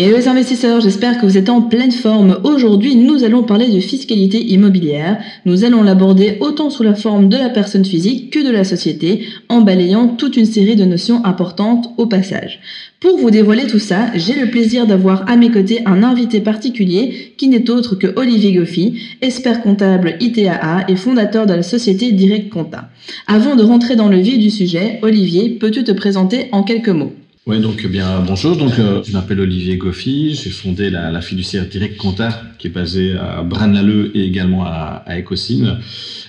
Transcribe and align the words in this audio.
et 0.00 0.12
les 0.12 0.28
investisseurs, 0.28 0.80
j'espère 0.80 1.18
que 1.18 1.26
vous 1.26 1.36
êtes 1.36 1.48
en 1.48 1.60
pleine 1.60 1.90
forme. 1.90 2.38
Aujourd'hui, 2.44 2.94
nous 2.94 3.24
allons 3.24 3.42
parler 3.42 3.66
de 3.66 3.80
fiscalité 3.80 4.40
immobilière. 4.40 5.18
Nous 5.44 5.64
allons 5.64 5.82
l'aborder 5.82 6.36
autant 6.38 6.70
sous 6.70 6.84
la 6.84 6.94
forme 6.94 7.28
de 7.28 7.36
la 7.36 7.48
personne 7.48 7.84
physique 7.84 8.32
que 8.32 8.46
de 8.46 8.52
la 8.52 8.62
société, 8.62 9.26
en 9.48 9.60
balayant 9.60 10.06
toute 10.06 10.36
une 10.36 10.44
série 10.44 10.76
de 10.76 10.84
notions 10.84 11.24
importantes 11.24 11.90
au 11.96 12.06
passage. 12.06 12.60
Pour 13.00 13.18
vous 13.18 13.32
dévoiler 13.32 13.66
tout 13.66 13.80
ça, 13.80 14.06
j'ai 14.14 14.38
le 14.38 14.50
plaisir 14.52 14.86
d'avoir 14.86 15.28
à 15.28 15.36
mes 15.36 15.50
côtés 15.50 15.80
un 15.84 16.04
invité 16.04 16.38
particulier 16.38 17.34
qui 17.36 17.48
n'est 17.48 17.68
autre 17.68 17.96
que 17.96 18.12
Olivier 18.14 18.52
Goffi, 18.52 19.00
expert 19.20 19.62
comptable 19.62 20.14
ITAA 20.20 20.84
et 20.86 20.94
fondateur 20.94 21.44
de 21.44 21.54
la 21.54 21.64
société 21.64 22.12
Direct 22.12 22.50
Compta. 22.50 22.88
Avant 23.26 23.56
de 23.56 23.64
rentrer 23.64 23.96
dans 23.96 24.08
le 24.08 24.18
vif 24.18 24.38
du 24.38 24.50
sujet, 24.50 25.00
Olivier, 25.02 25.50
peux-tu 25.50 25.82
te 25.82 25.90
présenter 25.90 26.46
en 26.52 26.62
quelques 26.62 26.88
mots? 26.88 27.14
Oui, 27.48 27.60
donc 27.60 27.80
eh 27.82 27.88
bien 27.88 28.20
bonjour. 28.20 28.56
Donc 28.56 28.78
euh, 28.78 29.02
je 29.02 29.12
m'appelle 29.12 29.40
Olivier 29.40 29.78
Goffi. 29.78 30.34
J'ai 30.34 30.50
fondé 30.50 30.90
la, 30.90 31.20
fiduciaire 31.22 31.66
Direct 31.66 31.96
Compta 31.96 32.42
qui 32.58 32.66
est 32.66 32.70
basée 32.70 33.14
à 33.14 33.42
Braine-l'Alleud 33.42 34.10
et 34.14 34.24
également 34.24 34.66
à, 34.66 35.02
à 35.06 35.18
Ecosine. 35.18 35.78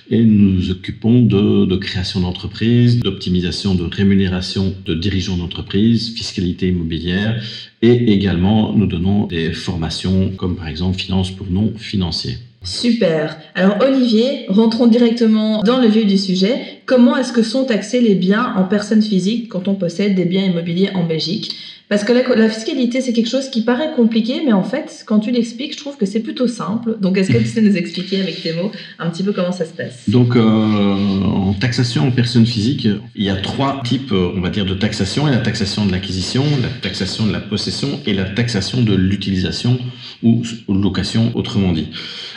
Et 0.08 0.24
nous 0.24 0.50
nous 0.50 0.70
occupons 0.70 1.20
de, 1.20 1.66
de 1.66 1.76
création 1.76 2.20
d'entreprises, 2.20 3.00
d'optimisation 3.00 3.74
de 3.74 3.84
rémunération 3.84 4.74
de 4.86 4.94
dirigeants 4.94 5.36
d'entreprises, 5.36 6.14
fiscalité 6.16 6.68
immobilière 6.68 7.42
et 7.82 8.12
également 8.12 8.72
nous 8.72 8.86
donnons 8.86 9.26
des 9.26 9.52
formations 9.52 10.30
comme 10.30 10.56
par 10.56 10.68
exemple 10.68 10.98
finance 10.98 11.30
pour 11.30 11.50
non 11.50 11.74
financiers. 11.76 12.38
Super. 12.62 13.38
Alors 13.54 13.78
Olivier, 13.80 14.44
rentrons 14.48 14.86
directement 14.86 15.62
dans 15.62 15.78
le 15.80 15.88
vif 15.88 16.06
du 16.06 16.18
sujet. 16.18 16.82
Comment 16.84 17.16
est-ce 17.16 17.32
que 17.32 17.42
sont 17.42 17.64
taxés 17.64 18.00
les 18.00 18.14
biens 18.14 18.54
en 18.56 18.64
personne 18.64 19.00
physique 19.00 19.48
quand 19.48 19.66
on 19.66 19.74
possède 19.74 20.14
des 20.14 20.26
biens 20.26 20.44
immobiliers 20.44 20.90
en 20.94 21.04
Belgique? 21.04 21.56
Parce 21.90 22.04
que 22.04 22.12
la, 22.12 22.48
fiscalité, 22.48 23.00
c'est 23.00 23.12
quelque 23.12 23.28
chose 23.28 23.50
qui 23.50 23.62
paraît 23.62 23.90
compliqué, 23.96 24.42
mais 24.46 24.52
en 24.52 24.62
fait, 24.62 25.02
quand 25.06 25.18
tu 25.18 25.32
l'expliques, 25.32 25.72
je 25.72 25.78
trouve 25.78 25.96
que 25.96 26.06
c'est 26.06 26.20
plutôt 26.20 26.46
simple. 26.46 26.96
Donc, 27.00 27.18
est-ce 27.18 27.32
que 27.32 27.38
tu 27.38 27.46
sais 27.46 27.60
nous 27.60 27.76
expliquer 27.76 28.20
avec 28.20 28.40
tes 28.40 28.52
mots 28.52 28.70
un 29.00 29.10
petit 29.10 29.24
peu 29.24 29.32
comment 29.32 29.50
ça 29.50 29.64
se 29.64 29.72
passe? 29.72 30.08
Donc, 30.08 30.36
euh, 30.36 30.40
en 30.40 31.52
taxation 31.52 32.06
en 32.06 32.12
personne 32.12 32.46
physique, 32.46 32.86
il 33.16 33.24
y 33.24 33.28
a 33.28 33.34
trois 33.34 33.82
types, 33.82 34.12
euh, 34.12 34.30
on 34.36 34.40
va 34.40 34.50
dire, 34.50 34.66
de 34.66 34.74
taxation. 34.74 35.26
Il 35.26 35.32
y 35.32 35.34
a 35.34 35.38
la 35.38 35.42
taxation 35.42 35.84
de 35.84 35.90
l'acquisition, 35.90 36.44
la 36.62 36.68
taxation 36.80 37.26
de 37.26 37.32
la 37.32 37.40
possession 37.40 37.98
et 38.06 38.14
la 38.14 38.24
taxation 38.24 38.82
de 38.82 38.94
l'utilisation 38.94 39.76
ou 40.22 40.44
location, 40.68 41.32
autrement 41.34 41.72
dit. 41.72 41.88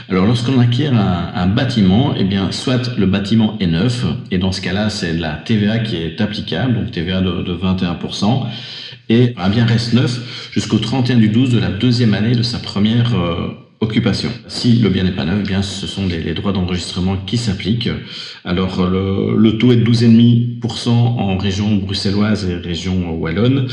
Alors, 0.10 0.26
lorsqu'on 0.26 0.60
acquiert 0.60 0.96
un, 0.96 1.46
bâtiment, 1.46 2.16
eh 2.18 2.24
bien, 2.24 2.52
soit 2.52 2.98
le 2.98 3.06
bâtiment 3.06 3.56
est 3.60 3.68
neuf, 3.68 4.04
et 4.32 4.40
dans 4.40 4.52
ce 4.52 4.62
cas-là, 4.62 4.90
c'est 4.90 5.14
la 5.14 5.34
TVA 5.34 5.78
qui 5.78 5.98
est 5.98 6.22
applicable, 6.22 6.74
donc 6.74 6.90
TVA 6.90 7.22
de 7.22 7.54
21% 7.54 8.48
et 9.10 9.34
un 9.38 9.50
bien 9.50 9.66
reste 9.66 9.94
neuf 9.94 10.50
jusqu'au 10.52 10.80
31 10.80 11.18
du 11.18 11.30
12 11.30 11.52
de 11.52 11.60
la 11.60 11.70
deuxième 11.70 12.14
année 12.14 12.36
de 12.36 12.44
sa 12.44 12.60
première 12.60 13.16
euh, 13.16 13.48
occupation. 13.82 14.30
Si 14.48 14.80
le 14.80 14.90
bien 14.90 15.04
n'est 15.04 15.12
pas 15.12 15.26
neuf, 15.26 15.40
eh 15.42 15.48
bien 15.48 15.62
ce 15.62 15.86
sont 15.88 16.08
les, 16.08 16.34
droits 16.34 16.54
d'enregistrement 16.54 17.18
qui 17.18 17.38
s'appliquent. 17.38 17.90
Alors 18.46 18.86
le, 18.88 19.36
le, 19.38 19.58
taux 19.58 19.72
est 19.72 19.78
de 19.78 19.84
12,5% 19.84 20.90
en 20.90 21.38
région 21.38 21.76
bruxelloise 21.76 22.50
et 22.50 22.56
région 22.56 23.12
wallonne 23.20 23.68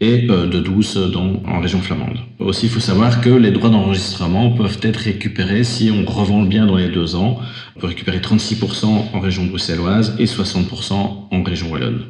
et 0.00 0.26
euh, 0.30 0.46
de 0.46 0.60
12 0.60 1.10
dans, 1.12 1.42
en 1.46 1.60
région 1.60 1.80
flamande. 1.80 2.18
Aussi, 2.38 2.66
il 2.66 2.72
faut 2.72 2.80
savoir 2.80 3.20
que 3.20 3.30
les 3.30 3.50
droits 3.50 3.70
d'enregistrement 3.70 4.50
peuvent 4.50 4.78
être 4.82 4.98
récupérés 4.98 5.64
si 5.64 5.90
on 5.90 6.04
revend 6.10 6.42
le 6.42 6.48
bien 6.48 6.66
dans 6.66 6.76
les 6.76 6.88
deux 6.88 7.16
ans. 7.16 7.38
On 7.76 7.80
peut 7.80 7.86
récupérer 7.86 8.18
36% 8.18 8.86
en 9.12 9.20
région 9.20 9.46
bruxelloise 9.46 10.14
et 10.18 10.26
60% 10.26 10.92
en 10.92 11.42
région 11.42 11.70
wallonne. 11.70 12.04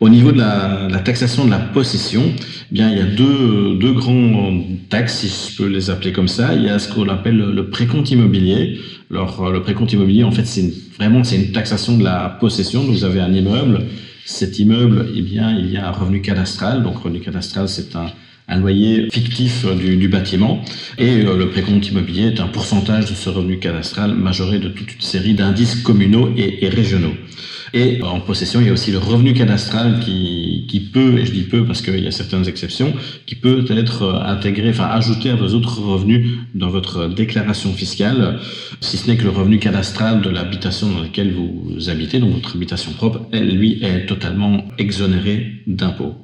Au 0.00 0.08
niveau 0.08 0.30
de 0.30 0.38
la, 0.38 1.00
taxation 1.04 1.44
de 1.44 1.50
la 1.50 1.58
possession, 1.58 2.22
eh 2.36 2.74
bien 2.74 2.88
il 2.92 2.98
y 2.98 3.00
a 3.00 3.04
deux, 3.04 3.76
deux 3.80 3.92
grands 3.92 4.62
taxes, 4.88 5.26
si 5.26 5.52
je 5.52 5.56
peux 5.56 5.66
les 5.66 5.90
appeler 5.90 6.12
comme 6.12 6.28
ça. 6.28 6.54
Il 6.54 6.62
y 6.62 6.68
a 6.68 6.78
ce 6.78 6.92
qu'on 6.92 7.08
appelle 7.08 7.36
le, 7.36 7.68
précompte 7.68 8.08
immobilier. 8.12 8.78
Alors 9.10 9.50
le 9.50 9.60
précompte 9.60 9.92
immobilier, 9.92 10.22
en 10.22 10.30
fait, 10.30 10.46
c'est 10.46 10.72
vraiment 10.96 11.24
c'est 11.24 11.34
une 11.34 11.50
taxation 11.50 11.98
de 11.98 12.04
la 12.04 12.36
possession. 12.40 12.84
vous 12.84 13.04
avez 13.04 13.20
un 13.20 13.32
immeuble. 13.32 13.86
Cet 14.24 14.60
immeuble, 14.60 15.08
eh 15.16 15.22
bien, 15.22 15.58
il 15.58 15.72
y 15.72 15.78
a 15.78 15.88
un 15.88 15.92
revenu 15.92 16.20
cadastral. 16.20 16.84
Donc 16.84 16.98
revenu 16.98 17.18
cadastral, 17.18 17.68
c'est 17.68 17.96
un, 17.96 18.06
un 18.46 18.60
loyer 18.60 19.08
fictif 19.10 19.66
du, 19.66 19.96
du 19.96 20.06
bâtiment. 20.06 20.62
Et 20.98 21.24
euh, 21.24 21.36
le 21.36 21.50
précompte 21.50 21.88
immobilier 21.88 22.28
est 22.28 22.40
un 22.40 22.46
pourcentage 22.46 23.06
de 23.06 23.16
ce 23.16 23.30
revenu 23.30 23.58
cadastral 23.58 24.14
majoré 24.14 24.60
de 24.60 24.68
toute 24.68 24.94
une 24.94 25.00
série 25.00 25.34
d'indices 25.34 25.74
communaux 25.74 26.32
et 26.36 26.68
régionaux. 26.68 27.14
Et 27.74 28.02
en 28.02 28.20
possession, 28.20 28.60
il 28.60 28.66
y 28.66 28.70
a 28.70 28.72
aussi 28.72 28.90
le 28.90 28.98
revenu 28.98 29.34
cadastral 29.34 30.00
qui, 30.00 30.66
qui 30.68 30.80
peut, 30.80 31.18
et 31.18 31.26
je 31.26 31.32
dis 31.32 31.42
peut 31.42 31.64
parce 31.64 31.82
qu'il 31.82 32.02
y 32.02 32.06
a 32.06 32.10
certaines 32.10 32.48
exceptions, 32.48 32.94
qui 33.26 33.34
peut 33.34 33.64
être 33.70 34.02
euh, 34.02 34.20
intégré, 34.20 34.70
enfin 34.70 34.86
ajouté 34.86 35.30
à 35.30 35.36
vos 35.36 35.54
autres 35.54 35.80
revenus 35.80 36.38
dans 36.54 36.68
votre 36.68 37.08
déclaration 37.08 37.72
fiscale, 37.72 38.38
si 38.80 38.96
ce 38.96 39.08
n'est 39.08 39.16
que 39.16 39.24
le 39.24 39.30
revenu 39.30 39.58
cadastral 39.58 40.20
de 40.20 40.30
l'habitation 40.30 40.88
dans 40.90 41.02
laquelle 41.02 41.32
vous 41.32 41.90
habitez, 41.90 42.18
donc 42.20 42.32
votre 42.32 42.56
habitation 42.56 42.92
propre, 42.92 43.26
elle, 43.32 43.56
lui, 43.56 43.82
est 43.82 44.06
totalement 44.06 44.64
exonéré 44.78 45.62
d'impôts. 45.66 46.14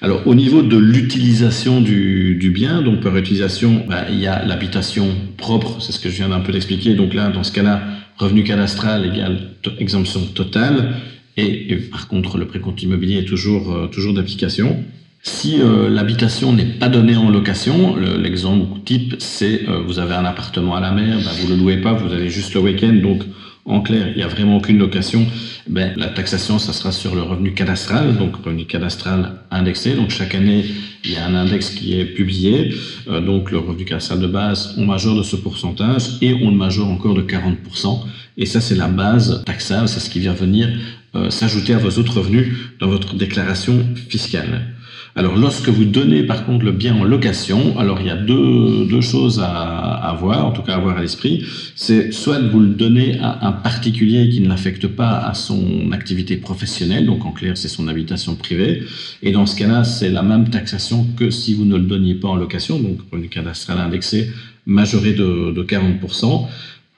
Alors 0.00 0.28
au 0.28 0.34
niveau 0.36 0.62
de 0.62 0.76
l'utilisation 0.76 1.80
du, 1.80 2.36
du, 2.36 2.50
bien, 2.50 2.82
donc 2.82 3.00
par 3.00 3.16
utilisation, 3.16 3.84
bah, 3.88 4.04
il 4.08 4.20
y 4.20 4.28
a 4.28 4.44
l'habitation 4.44 5.08
propre, 5.36 5.80
c'est 5.80 5.90
ce 5.90 5.98
que 5.98 6.08
je 6.08 6.16
viens 6.16 6.28
d'un 6.28 6.38
peu 6.38 6.52
d'expliquer. 6.52 6.94
Donc 6.94 7.14
là, 7.14 7.30
dans 7.30 7.42
ce 7.42 7.50
cas-là, 7.50 7.82
revenu 8.18 8.42
cadastral 8.44 9.06
égale 9.06 9.38
exemption 9.78 10.20
totale. 10.34 10.94
Et, 11.36 11.76
par 11.76 12.08
contre, 12.08 12.36
le 12.36 12.46
précompte 12.46 12.82
immobilier 12.82 13.18
est 13.18 13.24
toujours, 13.24 13.72
euh, 13.72 14.12
d'application. 14.12 14.84
Si 15.22 15.60
euh, 15.60 15.88
l'habitation 15.88 16.52
n'est 16.52 16.64
pas 16.64 16.88
donnée 16.88 17.16
en 17.16 17.30
location, 17.30 17.96
l'exemple 17.96 18.80
type, 18.84 19.16
c'est 19.18 19.68
euh, 19.68 19.80
vous 19.86 20.00
avez 20.00 20.14
un 20.14 20.24
appartement 20.24 20.74
à 20.74 20.80
la 20.80 20.90
mer, 20.90 21.18
ben, 21.18 21.30
vous 21.40 21.48
le 21.48 21.56
louez 21.56 21.76
pas, 21.76 21.92
vous 21.92 22.12
allez 22.12 22.28
juste 22.28 22.54
le 22.54 22.60
week-end, 22.60 22.92
donc 22.92 23.22
en 23.68 23.80
clair, 23.82 24.08
il 24.08 24.16
n'y 24.16 24.22
a 24.22 24.28
vraiment 24.28 24.56
aucune 24.56 24.78
location. 24.78 25.26
Ben, 25.68 25.92
la 25.96 26.08
taxation, 26.08 26.58
ça 26.58 26.72
sera 26.72 26.90
sur 26.90 27.14
le 27.14 27.22
revenu 27.22 27.52
cadastral, 27.52 28.16
donc 28.16 28.36
revenu 28.36 28.64
cadastral 28.64 29.40
indexé. 29.50 29.94
Donc 29.94 30.10
chaque 30.10 30.34
année, 30.34 30.64
il 31.04 31.12
y 31.12 31.16
a 31.16 31.26
un 31.26 31.34
index 31.34 31.70
qui 31.70 32.00
est 32.00 32.06
publié. 32.06 32.74
Euh, 33.08 33.20
donc 33.20 33.50
le 33.50 33.58
revenu 33.58 33.84
cadastral 33.84 34.20
de 34.20 34.26
base, 34.26 34.74
on 34.78 34.86
majore 34.86 35.16
de 35.16 35.22
ce 35.22 35.36
pourcentage 35.36 36.18
et 36.22 36.32
on 36.32 36.50
le 36.50 36.56
majore 36.56 36.88
encore 36.88 37.14
de 37.14 37.22
40%. 37.22 38.00
Et 38.38 38.46
ça, 38.46 38.60
c'est 38.60 38.76
la 38.76 38.88
base 38.88 39.42
taxable, 39.44 39.88
c'est 39.88 40.00
ce 40.00 40.08
qui 40.08 40.20
vient 40.20 40.32
venir 40.32 40.68
euh, 41.14 41.28
s'ajouter 41.28 41.74
à 41.74 41.78
vos 41.78 41.90
autres 41.90 42.18
revenus 42.18 42.48
dans 42.80 42.88
votre 42.88 43.16
déclaration 43.16 43.84
fiscale. 44.08 44.77
Alors, 45.18 45.36
lorsque 45.36 45.68
vous 45.68 45.84
donnez 45.84 46.22
par 46.22 46.46
contre 46.46 46.64
le 46.64 46.70
bien 46.70 46.94
en 46.94 47.02
location, 47.02 47.76
alors 47.76 48.00
il 48.00 48.06
y 48.06 48.10
a 48.10 48.14
deux, 48.14 49.00
choses 49.00 49.42
à, 49.44 50.16
voir, 50.20 50.46
en 50.46 50.52
tout 50.52 50.62
cas 50.62 50.74
à 50.74 50.76
avoir 50.76 50.96
à 50.96 51.00
l'esprit. 51.00 51.44
C'est 51.74 52.12
soit 52.12 52.38
vous 52.38 52.60
le 52.60 52.68
donnez 52.68 53.18
à 53.18 53.44
un 53.44 53.50
particulier 53.50 54.28
qui 54.28 54.38
ne 54.38 54.48
l'affecte 54.48 54.86
pas 54.86 55.18
à 55.18 55.34
son 55.34 55.90
activité 55.90 56.36
professionnelle, 56.36 57.04
donc 57.04 57.26
en 57.26 57.32
clair 57.32 57.56
c'est 57.56 57.66
son 57.66 57.88
habitation 57.88 58.36
privée, 58.36 58.84
et 59.20 59.32
dans 59.32 59.44
ce 59.44 59.56
cas-là 59.56 59.82
c'est 59.82 60.08
la 60.08 60.22
même 60.22 60.50
taxation 60.50 61.04
que 61.16 61.30
si 61.30 61.52
vous 61.52 61.64
ne 61.64 61.76
le 61.76 61.82
donniez 61.82 62.14
pas 62.14 62.28
en 62.28 62.36
location, 62.36 62.78
donc 62.78 62.98
revenu 63.10 63.28
cadastral 63.28 63.78
indexé 63.80 64.30
majoré 64.66 65.14
de, 65.14 65.50
de 65.50 65.62
40%. 65.64 66.46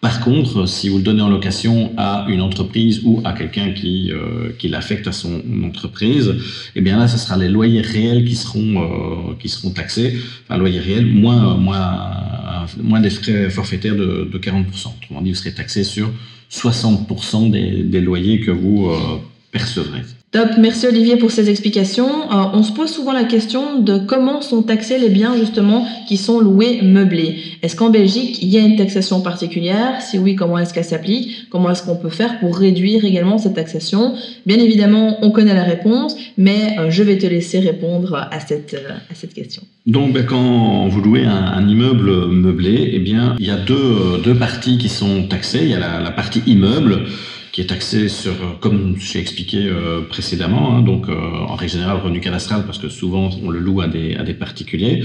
Par 0.00 0.20
contre, 0.20 0.66
si 0.66 0.88
vous 0.88 0.96
le 0.96 1.02
donnez 1.02 1.20
en 1.20 1.28
location 1.28 1.92
à 1.98 2.26
une 2.30 2.40
entreprise 2.40 3.02
ou 3.04 3.20
à 3.24 3.34
quelqu'un 3.34 3.72
qui, 3.72 4.10
euh, 4.10 4.50
l'affecte 4.64 5.06
à 5.06 5.12
son 5.12 5.42
entreprise, 5.62 6.36
eh 6.74 6.80
bien 6.80 6.98
là, 6.98 7.06
ce 7.06 7.18
sera 7.18 7.36
les 7.36 7.50
loyers 7.50 7.82
réels 7.82 8.24
qui 8.24 8.34
seront, 8.34 9.34
euh, 9.34 9.70
taxés. 9.74 10.18
Enfin, 10.44 10.56
loyer 10.56 10.80
réel 10.80 11.04
moins, 11.04 11.54
moins, 11.56 12.66
moins 12.82 13.00
des 13.00 13.10
frais 13.10 13.50
forfaitaires 13.50 13.94
de, 13.94 14.28
de 14.32 14.38
40%. 14.38 14.64
Autrement 15.02 15.20
dit, 15.20 15.30
vous 15.30 15.36
serez 15.36 15.52
taxé 15.52 15.84
sur 15.84 16.10
60% 16.50 17.50
des, 17.50 18.00
loyers 18.00 18.40
que 18.40 18.50
vous 18.50 18.88
euh, 18.88 19.20
percevrez. 19.52 20.00
Top, 20.32 20.50
merci 20.58 20.86
Olivier 20.86 21.16
pour 21.16 21.32
ces 21.32 21.50
explications. 21.50 22.30
Euh, 22.30 22.44
on 22.52 22.62
se 22.62 22.70
pose 22.70 22.88
souvent 22.88 23.12
la 23.12 23.24
question 23.24 23.80
de 23.80 23.98
comment 23.98 24.42
sont 24.42 24.62
taxés 24.62 24.96
les 24.96 25.08
biens 25.08 25.36
justement 25.36 25.84
qui 26.06 26.16
sont 26.16 26.38
loués 26.38 26.82
meublés. 26.82 27.42
Est-ce 27.62 27.74
qu'en 27.74 27.90
Belgique, 27.90 28.40
il 28.40 28.48
y 28.48 28.56
a 28.56 28.60
une 28.60 28.76
taxation 28.76 29.22
particulière? 29.22 30.00
Si 30.00 30.20
oui, 30.20 30.36
comment 30.36 30.56
est-ce 30.58 30.72
qu'elle 30.72 30.84
s'applique? 30.84 31.48
Comment 31.50 31.70
est-ce 31.70 31.82
qu'on 31.82 31.96
peut 31.96 32.10
faire 32.10 32.38
pour 32.38 32.56
réduire 32.56 33.04
également 33.04 33.38
cette 33.38 33.54
taxation? 33.54 34.14
Bien 34.46 34.60
évidemment, 34.60 35.18
on 35.22 35.32
connaît 35.32 35.52
la 35.52 35.64
réponse, 35.64 36.14
mais 36.38 36.76
euh, 36.78 36.90
je 36.90 37.02
vais 37.02 37.18
te 37.18 37.26
laisser 37.26 37.58
répondre 37.58 38.28
à 38.30 38.38
cette, 38.38 38.74
euh, 38.74 38.92
à 39.10 39.14
cette 39.16 39.34
question. 39.34 39.64
Donc, 39.86 40.12
ben, 40.12 40.24
quand 40.24 40.86
vous 40.86 41.00
louez 41.00 41.24
un, 41.24 41.66
immeuble 41.66 42.28
meublé, 42.28 42.92
eh 42.92 43.00
bien, 43.00 43.34
il 43.40 43.46
y 43.46 43.50
a 43.50 43.56
deux, 43.56 44.20
deux 44.22 44.36
parties 44.36 44.78
qui 44.78 44.88
sont 44.88 45.24
taxées. 45.24 45.62
Il 45.62 45.70
y 45.70 45.74
a 45.74 45.80
la, 45.80 46.00
la 46.00 46.12
partie 46.12 46.42
immeuble 46.46 47.06
qui 47.52 47.60
est 47.60 47.66
taxé 47.66 48.08
sur, 48.08 48.32
comme 48.60 48.96
j'ai 48.98 49.18
expliqué 49.18 49.66
euh, 49.66 50.02
précédemment, 50.02 50.76
hein, 50.76 50.82
donc 50.82 51.08
euh, 51.08 51.14
en 51.14 51.56
règle 51.56 51.72
générale 51.72 51.98
revenu 51.98 52.20
cadastral 52.20 52.64
parce 52.64 52.78
que 52.78 52.88
souvent 52.88 53.30
on 53.42 53.50
le 53.50 53.58
loue 53.58 53.80
à 53.80 53.88
des, 53.88 54.14
à 54.14 54.22
des 54.22 54.34
particuliers. 54.34 55.04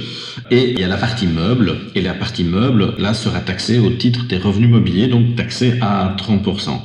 Et 0.51 0.71
il 0.71 0.80
y 0.80 0.83
a 0.83 0.88
la 0.88 0.97
partie 0.97 1.27
meuble, 1.27 1.75
et 1.95 2.01
la 2.01 2.13
partie 2.13 2.44
meuble, 2.44 2.94
là, 2.97 3.13
sera 3.13 3.39
taxée 3.39 3.80
au 3.80 3.89
titre 3.89 4.25
des 4.27 4.38
revenus 4.38 4.69
mobiliers, 4.69 5.07
donc 5.07 5.36
taxée 5.36 5.75
à 5.81 6.15
30%. 6.18 6.81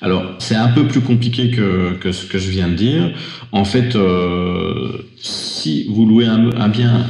Alors, 0.00 0.24
c'est 0.38 0.56
un 0.56 0.68
peu 0.68 0.84
plus 0.84 1.00
compliqué 1.00 1.50
que, 1.50 1.94
que, 2.00 2.10
ce 2.10 2.26
que 2.26 2.38
je 2.38 2.50
viens 2.50 2.68
de 2.68 2.74
dire. 2.74 3.12
En 3.52 3.64
fait, 3.64 3.94
euh, 3.94 4.98
si 5.16 5.86
vous 5.88 6.06
louez 6.06 6.26
un, 6.26 6.50
un 6.56 6.68
bien 6.68 7.06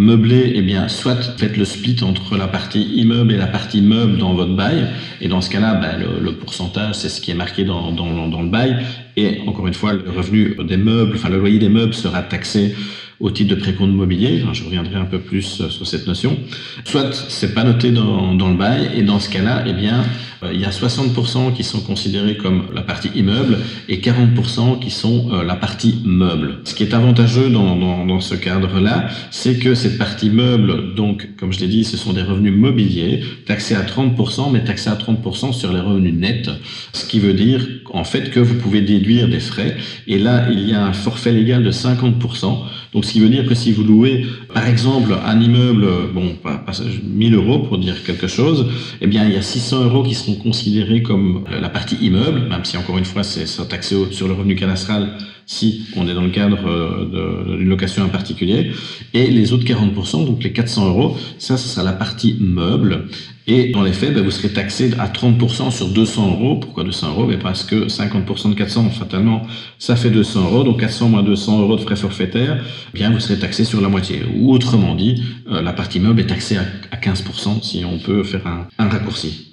Meublé, 0.00 0.52
eh 0.54 0.62
bien, 0.62 0.86
soit 0.86 1.36
faites 1.38 1.56
le 1.56 1.64
split 1.64 1.96
entre 2.02 2.36
la 2.36 2.46
partie 2.46 2.82
immeuble 2.94 3.32
et 3.32 3.36
la 3.36 3.48
partie 3.48 3.82
meuble 3.82 4.16
dans 4.16 4.32
votre 4.32 4.54
bail. 4.54 4.86
Et 5.20 5.26
dans 5.26 5.40
ce 5.40 5.50
cas-là, 5.50 5.74
ben, 5.74 5.98
le, 6.20 6.32
pourcentage, 6.34 6.94
c'est 6.94 7.08
ce 7.08 7.20
qui 7.20 7.32
est 7.32 7.34
marqué 7.34 7.64
dans, 7.64 7.90
le 7.90 8.48
bail. 8.48 8.76
Et 9.16 9.40
encore 9.48 9.66
une 9.66 9.74
fois, 9.74 9.94
le 9.94 10.08
revenu 10.08 10.56
des 10.62 10.76
meubles, 10.76 11.16
enfin 11.16 11.28
le 11.28 11.40
loyer 11.40 11.58
des 11.58 11.68
meubles 11.68 11.94
sera 11.94 12.22
taxé 12.22 12.76
au 13.18 13.32
titre 13.32 13.56
de 13.56 13.60
précompte 13.60 13.92
mobilier. 13.92 14.44
je 14.52 14.62
reviendrai 14.62 14.94
un 14.94 15.04
peu 15.04 15.18
plus 15.18 15.64
sur 15.68 15.84
cette 15.84 16.06
notion. 16.06 16.38
Soit 16.84 17.12
c'est 17.28 17.52
pas 17.52 17.64
noté 17.64 17.90
dans, 17.90 18.34
le 18.34 18.56
bail 18.56 18.90
et 18.94 19.02
dans 19.02 19.18
ce 19.18 19.28
cas-là, 19.28 19.64
eh 19.66 19.72
bien, 19.72 20.04
il 20.52 20.60
y 20.60 20.64
a 20.64 20.70
60% 20.70 21.52
qui 21.52 21.64
sont 21.64 21.80
considérés 21.80 22.36
comme 22.36 22.66
la 22.74 22.82
partie 22.82 23.10
immeuble 23.14 23.58
et 23.88 23.98
40% 23.98 24.78
qui 24.78 24.90
sont 24.90 25.30
euh, 25.32 25.42
la 25.42 25.56
partie 25.56 26.00
meuble. 26.04 26.58
Ce 26.64 26.74
qui 26.74 26.84
est 26.84 26.94
avantageux 26.94 27.50
dans 27.50 28.20
ce 28.20 28.34
cadre-là, 28.34 29.08
c'est 29.30 29.58
que 29.58 29.74
cette 29.74 29.98
partie 29.98 30.30
meuble, 30.30 30.94
donc 30.94 31.28
comme 31.38 31.52
je 31.52 31.60
l'ai 31.60 31.68
dit, 31.68 31.84
ce 31.84 31.96
sont 31.96 32.12
des 32.12 32.22
revenus 32.22 32.52
mobiliers 32.52 33.22
taxés 33.46 33.74
à 33.74 33.82
30%, 33.82 34.50
mais 34.52 34.64
taxés 34.64 34.90
à 34.90 34.94
30% 34.94 35.52
sur 35.52 35.72
les 35.72 35.80
revenus 35.80 36.14
nets, 36.14 36.50
ce 36.92 37.04
qui 37.04 37.20
veut 37.20 37.34
dire 37.34 37.66
en 37.92 38.04
fait 38.04 38.30
que 38.30 38.40
vous 38.40 38.54
pouvez 38.54 38.80
déduire 38.80 39.28
des 39.28 39.40
frais. 39.40 39.76
Et 40.06 40.18
là, 40.18 40.48
il 40.50 40.68
y 40.68 40.74
a 40.74 40.84
un 40.84 40.92
forfait 40.92 41.32
légal 41.32 41.62
de 41.62 41.70
50%. 41.70 42.58
Donc, 42.94 43.04
ce 43.04 43.12
qui 43.12 43.20
veut 43.20 43.28
dire 43.28 43.46
que 43.46 43.54
si 43.54 43.72
vous 43.72 43.84
louez, 43.84 44.26
par 44.52 44.66
exemple, 44.66 45.14
un 45.24 45.40
immeuble, 45.40 45.86
bon, 46.14 46.34
pas, 46.42 46.64
1000 47.04 47.34
euros 47.34 47.60
pour 47.60 47.78
dire 47.78 48.02
quelque 48.04 48.26
chose, 48.26 48.66
eh 49.00 49.06
bien, 49.06 49.24
il 49.26 49.34
y 49.34 49.36
a 49.36 49.42
600 49.42 49.84
euros 49.84 50.02
qui 50.02 50.14
seront 50.14 50.36
considérés 50.36 51.02
comme 51.02 51.44
la 51.50 51.68
partie 51.68 51.96
immeuble, 51.96 52.48
même 52.48 52.64
si 52.64 52.76
encore 52.76 52.98
une 52.98 53.04
fois, 53.04 53.22
c'est 53.22 53.46
taxé 53.68 53.96
sur 54.10 54.26
le 54.26 54.34
revenu 54.34 54.54
cadastral 54.54 55.16
si 55.48 55.86
on 55.96 56.06
est 56.06 56.14
dans 56.14 56.22
le 56.22 56.28
cadre 56.28 56.58
euh, 56.68 57.56
d'une 57.56 57.68
location 57.68 58.04
en 58.04 58.08
particulier. 58.08 58.70
Et 59.14 59.28
les 59.28 59.52
autres 59.52 59.64
40%, 59.64 60.26
donc 60.26 60.44
les 60.44 60.52
400 60.52 60.88
euros, 60.88 61.16
ça, 61.38 61.56
ce 61.56 61.68
sera 61.68 61.82
la 61.82 61.94
partie 61.94 62.36
meuble. 62.38 63.06
Et 63.46 63.70
dans 63.70 63.82
les 63.82 63.94
faits, 63.94 64.12
ben, 64.12 64.22
vous 64.22 64.30
serez 64.30 64.50
taxé 64.50 64.90
à 64.98 65.08
30% 65.08 65.70
sur 65.70 65.88
200 65.88 66.32
euros. 66.32 66.56
Pourquoi 66.56 66.84
200 66.84 67.12
euros? 67.12 67.26
Ben 67.26 67.38
Parce 67.38 67.64
que 67.64 67.88
50% 67.88 68.50
de 68.50 68.54
400, 68.54 68.90
fatalement, 68.90 69.42
ça 69.78 69.96
fait 69.96 70.10
200 70.10 70.44
euros. 70.44 70.64
Donc 70.64 70.80
400 70.80 71.08
moins 71.08 71.22
200 71.22 71.62
euros 71.62 71.76
de 71.76 71.80
frais 71.80 71.96
forfaitaires, 71.96 72.62
eh 72.92 72.96
bien 72.96 73.10
vous 73.10 73.18
serez 73.18 73.38
taxé 73.38 73.64
sur 73.64 73.80
la 73.80 73.88
moitié. 73.88 74.20
Ou 74.36 74.52
autrement 74.52 74.94
dit, 74.94 75.22
euh, 75.50 75.62
la 75.62 75.72
partie 75.72 75.98
meuble 75.98 76.20
est 76.20 76.26
taxée 76.26 76.58
à, 76.58 76.96
15% 76.96 77.62
si 77.62 77.84
on 77.86 77.98
peut 77.98 78.22
faire 78.22 78.46
un 78.78 78.88
raccourci. 78.88 79.47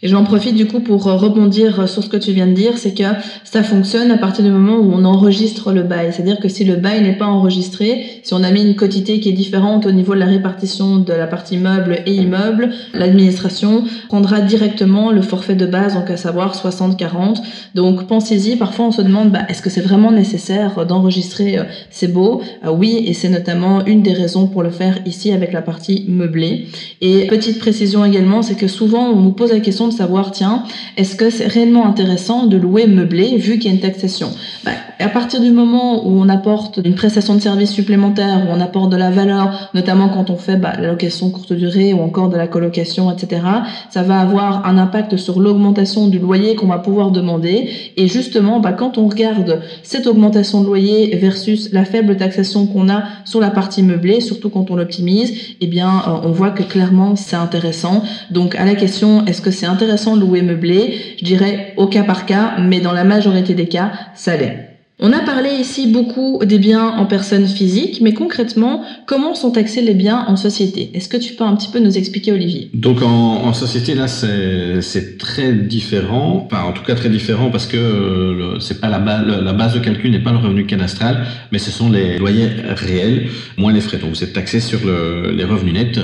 Et 0.00 0.06
j'en 0.06 0.22
profite 0.22 0.54
du 0.54 0.68
coup 0.68 0.78
pour 0.78 1.08
euh, 1.08 1.16
rebondir 1.16 1.80
euh, 1.80 1.86
sur 1.88 2.04
ce 2.04 2.08
que 2.08 2.16
tu 2.16 2.30
viens 2.30 2.46
de 2.46 2.52
dire, 2.52 2.78
c'est 2.78 2.94
que 2.94 3.02
ça 3.42 3.64
fonctionne 3.64 4.12
à 4.12 4.16
partir 4.16 4.44
du 4.44 4.50
moment 4.50 4.76
où 4.76 4.92
on 4.94 5.04
enregistre 5.04 5.72
le 5.72 5.82
bail. 5.82 6.12
C'est-à-dire 6.12 6.38
que 6.38 6.48
si 6.48 6.64
le 6.64 6.76
bail 6.76 7.02
n'est 7.02 7.18
pas 7.18 7.26
enregistré, 7.26 8.20
si 8.22 8.32
on 8.32 8.44
a 8.44 8.52
mis 8.52 8.62
une 8.62 8.76
quotité 8.76 9.18
qui 9.18 9.28
est 9.28 9.32
différente 9.32 9.86
au 9.86 9.90
niveau 9.90 10.14
de 10.14 10.20
la 10.20 10.26
répartition 10.26 10.98
de 10.98 11.12
la 11.12 11.26
partie 11.26 11.56
meuble 11.56 11.98
et 12.06 12.14
immeuble, 12.14 12.70
l'administration 12.94 13.82
prendra 14.06 14.40
directement 14.40 15.10
le 15.10 15.20
forfait 15.20 15.56
de 15.56 15.66
base, 15.66 15.94
donc 15.94 16.08
à 16.10 16.16
savoir 16.16 16.54
60-40. 16.54 17.38
Donc 17.74 18.06
pensez-y, 18.06 18.54
parfois 18.54 18.86
on 18.86 18.92
se 18.92 19.02
demande, 19.02 19.32
bah, 19.32 19.46
est-ce 19.48 19.62
que 19.62 19.70
c'est 19.70 19.80
vraiment 19.80 20.12
nécessaire 20.12 20.86
d'enregistrer 20.86 21.58
euh, 21.58 21.64
ces 21.90 22.06
baux 22.06 22.40
Oui, 22.64 23.02
et 23.04 23.14
c'est 23.14 23.30
notamment 23.30 23.84
une 23.84 24.02
des 24.02 24.12
raisons 24.12 24.46
pour 24.46 24.62
le 24.62 24.70
faire 24.70 25.00
ici 25.06 25.32
avec 25.32 25.52
la 25.52 25.60
partie 25.60 26.04
meublée. 26.06 26.68
Et 27.00 27.26
petite 27.26 27.58
précision 27.58 28.04
également, 28.04 28.42
c'est 28.42 28.54
que 28.54 28.68
souvent 28.68 29.08
on 29.08 29.22
nous 29.22 29.32
pose 29.32 29.50
la 29.50 29.58
question 29.58 29.87
savoir, 29.90 30.30
tiens, 30.30 30.64
est-ce 30.96 31.16
que 31.16 31.30
c'est 31.30 31.46
réellement 31.46 31.86
intéressant 31.86 32.46
de 32.46 32.56
louer 32.56 32.86
meublé 32.86 33.36
vu 33.36 33.58
qu'il 33.58 33.70
y 33.70 33.74
a 33.74 33.76
une 33.76 33.80
taxation? 33.80 34.30
Bah, 34.64 34.72
À 35.00 35.08
partir 35.08 35.40
du 35.40 35.52
moment 35.52 36.08
où 36.08 36.20
on 36.20 36.28
apporte 36.28 36.80
une 36.84 36.96
prestation 36.96 37.36
de 37.36 37.40
service 37.40 37.70
supplémentaire, 37.70 38.46
où 38.48 38.52
on 38.52 38.60
apporte 38.60 38.90
de 38.90 38.96
la 38.96 39.12
valeur, 39.12 39.70
notamment 39.72 40.08
quand 40.08 40.28
on 40.28 40.36
fait 40.36 40.56
bah, 40.56 40.72
la 40.76 40.88
location 40.88 41.30
courte 41.30 41.52
durée 41.52 41.92
ou 41.92 42.00
encore 42.00 42.28
de 42.28 42.36
la 42.36 42.48
colocation, 42.48 43.08
etc., 43.12 43.42
ça 43.90 44.02
va 44.02 44.18
avoir 44.18 44.66
un 44.66 44.76
impact 44.76 45.16
sur 45.16 45.38
l'augmentation 45.38 46.08
du 46.08 46.18
loyer 46.18 46.56
qu'on 46.56 46.66
va 46.66 46.78
pouvoir 46.78 47.12
demander. 47.12 47.70
Et 47.96 48.08
justement, 48.08 48.58
bah, 48.58 48.72
quand 48.72 48.98
on 48.98 49.06
regarde 49.06 49.60
cette 49.84 50.08
augmentation 50.08 50.62
de 50.62 50.66
loyer 50.66 51.14
versus 51.14 51.72
la 51.72 51.84
faible 51.84 52.16
taxation 52.16 52.66
qu'on 52.66 52.88
a 52.88 53.04
sur 53.24 53.40
la 53.40 53.50
partie 53.50 53.84
meublée, 53.84 54.20
surtout 54.20 54.50
quand 54.50 54.68
on 54.72 54.74
l'optimise, 54.74 55.32
eh 55.60 55.68
bien, 55.68 56.02
euh, 56.08 56.10
on 56.24 56.32
voit 56.32 56.50
que 56.50 56.64
clairement 56.64 57.14
c'est 57.14 57.36
intéressant. 57.36 58.02
Donc 58.32 58.56
à 58.56 58.64
la 58.64 58.74
question, 58.74 59.24
est-ce 59.26 59.42
que 59.42 59.52
c'est 59.52 59.66
intéressant 59.66 60.16
de 60.16 60.22
louer 60.22 60.42
meublé, 60.42 60.98
je 61.20 61.24
dirais 61.24 61.74
au 61.76 61.86
cas 61.86 62.02
par 62.02 62.26
cas, 62.26 62.54
mais 62.60 62.80
dans 62.80 62.92
la 62.92 63.04
majorité 63.04 63.54
des 63.54 63.68
cas, 63.68 63.92
ça 64.14 64.36
l'est. 64.36 64.67
On 65.00 65.12
a 65.12 65.20
parlé 65.20 65.50
ici 65.50 65.86
beaucoup 65.86 66.40
des 66.44 66.58
biens 66.58 66.88
en 66.88 67.06
personne 67.06 67.46
physique, 67.46 68.00
mais 68.00 68.14
concrètement, 68.14 68.82
comment 69.06 69.36
sont 69.36 69.52
taxés 69.52 69.80
les 69.80 69.94
biens 69.94 70.24
en 70.26 70.34
société? 70.34 70.90
Est-ce 70.92 71.08
que 71.08 71.16
tu 71.16 71.34
peux 71.34 71.44
un 71.44 71.54
petit 71.54 71.70
peu 71.70 71.78
nous 71.78 71.96
expliquer, 71.96 72.32
Olivier? 72.32 72.68
Donc 72.74 73.00
en, 73.02 73.52
société, 73.52 73.94
là, 73.94 74.08
c'est 74.08 75.16
très 75.18 75.52
différent, 75.52 76.44
enfin 76.44 76.64
en 76.64 76.72
tout 76.72 76.82
cas 76.82 76.96
très 76.96 77.10
différent 77.10 77.50
parce 77.50 77.68
que 77.68 78.56
c'est 78.58 78.80
pas 78.80 78.88
la, 78.88 78.98
base, 78.98 79.24
la 79.24 79.52
base 79.52 79.74
de 79.74 79.78
calcul 79.78 80.10
n'est 80.10 80.22
pas 80.22 80.32
le 80.32 80.38
revenu 80.38 80.66
cadastral, 80.66 81.26
mais 81.52 81.60
ce 81.60 81.70
sont 81.70 81.90
les 81.90 82.18
loyers 82.18 82.48
réels 82.66 83.28
moins 83.56 83.72
les 83.72 83.80
frais. 83.80 83.98
Donc 83.98 84.10
vous 84.10 84.24
êtes 84.24 84.32
taxé 84.32 84.58
sur 84.58 84.80
les 84.84 85.44
revenus 85.44 85.74
nets 85.74 86.00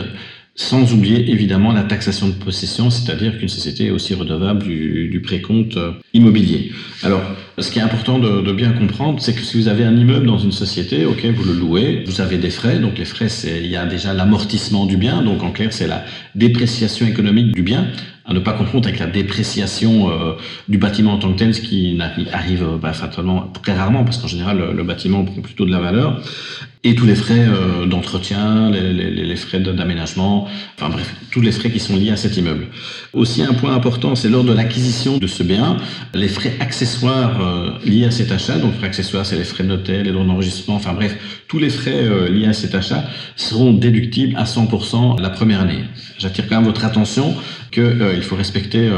sans 0.56 0.92
oublier 0.94 1.30
évidemment 1.30 1.72
la 1.72 1.82
taxation 1.82 2.28
de 2.28 2.34
possession, 2.34 2.88
c'est-à-dire 2.88 3.38
qu'une 3.38 3.48
société 3.48 3.86
est 3.86 3.90
aussi 3.90 4.14
redevable 4.14 4.62
du, 4.62 5.20
précompte 5.24 5.76
euh, 5.76 5.92
immobilier. 6.12 6.70
Alors, 7.02 7.22
ce 7.58 7.70
qui 7.70 7.78
est 7.78 7.82
important 7.82 8.18
de, 8.18 8.40
de 8.40 8.52
bien 8.52 8.72
comprendre, 8.72 9.20
c'est 9.20 9.34
que 9.34 9.40
si 9.40 9.56
vous 9.56 9.68
avez 9.68 9.84
un 9.84 9.96
immeuble 9.96 10.26
dans 10.26 10.38
une 10.38 10.52
société, 10.52 11.06
ok, 11.06 11.24
vous 11.26 11.44
le 11.44 11.54
louez, 11.54 12.04
vous 12.06 12.20
avez 12.20 12.36
des 12.36 12.50
frais, 12.50 12.78
donc 12.78 12.98
les 12.98 13.04
frais, 13.04 13.28
c'est 13.28 13.58
il 13.58 13.70
y 13.70 13.76
a 13.76 13.86
déjà 13.86 14.12
l'amortissement 14.12 14.86
du 14.86 14.96
bien, 14.96 15.22
donc 15.22 15.42
en 15.42 15.50
clair, 15.50 15.72
c'est 15.72 15.88
la 15.88 16.04
dépréciation 16.34 17.06
économique 17.06 17.52
du 17.52 17.62
bien 17.62 17.88
à 18.26 18.32
ne 18.32 18.38
pas 18.38 18.52
confondre 18.52 18.88
avec 18.88 19.00
la 19.00 19.06
dépréciation 19.06 20.10
euh, 20.10 20.32
du 20.68 20.78
bâtiment 20.78 21.12
en 21.12 21.18
tant 21.18 21.32
que 21.32 21.38
tel, 21.38 21.54
ce 21.54 21.60
qui 21.60 21.98
arrive 22.32 22.66
bah, 22.80 22.92
très 23.62 23.74
rarement, 23.74 24.04
parce 24.04 24.18
qu'en 24.18 24.28
général, 24.28 24.72
le, 24.74 24.82
bâtiment 24.82 25.24
prend 25.24 25.42
plutôt 25.42 25.66
de 25.66 25.70
la 25.70 25.78
valeur 25.78 26.20
et 26.86 26.94
tous 26.94 27.06
les 27.06 27.14
frais 27.14 27.38
euh, 27.38 27.86
d'entretien, 27.86 28.70
les, 28.70 28.92
les, 28.92 29.10
les, 29.10 29.36
frais 29.36 29.58
d'aménagement, 29.58 30.46
enfin 30.76 30.90
bref, 30.90 31.14
tous 31.30 31.40
les 31.40 31.52
frais 31.52 31.70
qui 31.70 31.80
sont 31.80 31.96
liés 31.96 32.10
à 32.10 32.16
cet 32.16 32.36
immeuble. 32.36 32.66
Aussi 33.14 33.42
un 33.42 33.54
point 33.54 33.74
important, 33.74 34.14
c'est 34.14 34.28
lors 34.28 34.44
de 34.44 34.52
l'acquisition 34.52 35.16
de 35.16 35.26
ce 35.26 35.42
bien, 35.42 35.78
les 36.12 36.28
frais 36.28 36.54
accessoires 36.60 37.40
euh, 37.40 37.70
liés 37.86 38.04
à 38.04 38.10
cet 38.10 38.32
achat, 38.32 38.58
donc 38.58 38.74
frais 38.74 38.86
accessoires, 38.86 39.24
c'est 39.24 39.36
les 39.36 39.44
frais 39.44 39.64
de 39.64 39.68
notaire, 39.68 40.02
les 40.02 40.12
droits 40.12 40.24
d'enregistrement, 40.24 40.76
enfin 40.76 40.92
bref, 40.92 41.16
tous 41.48 41.58
les 41.58 41.70
frais 41.70 42.30
liés 42.30 42.46
à 42.46 42.52
cet 42.52 42.74
achat 42.74 43.04
seront 43.36 43.72
déductibles 43.72 44.36
à 44.36 44.44
100% 44.44 45.20
la 45.20 45.30
première 45.30 45.60
année. 45.60 45.84
J'attire 46.18 46.48
quand 46.48 46.56
même 46.56 46.64
votre 46.64 46.84
attention 46.84 47.34
qu'il 47.74 48.22
faut 48.22 48.36
respecter, 48.36 48.88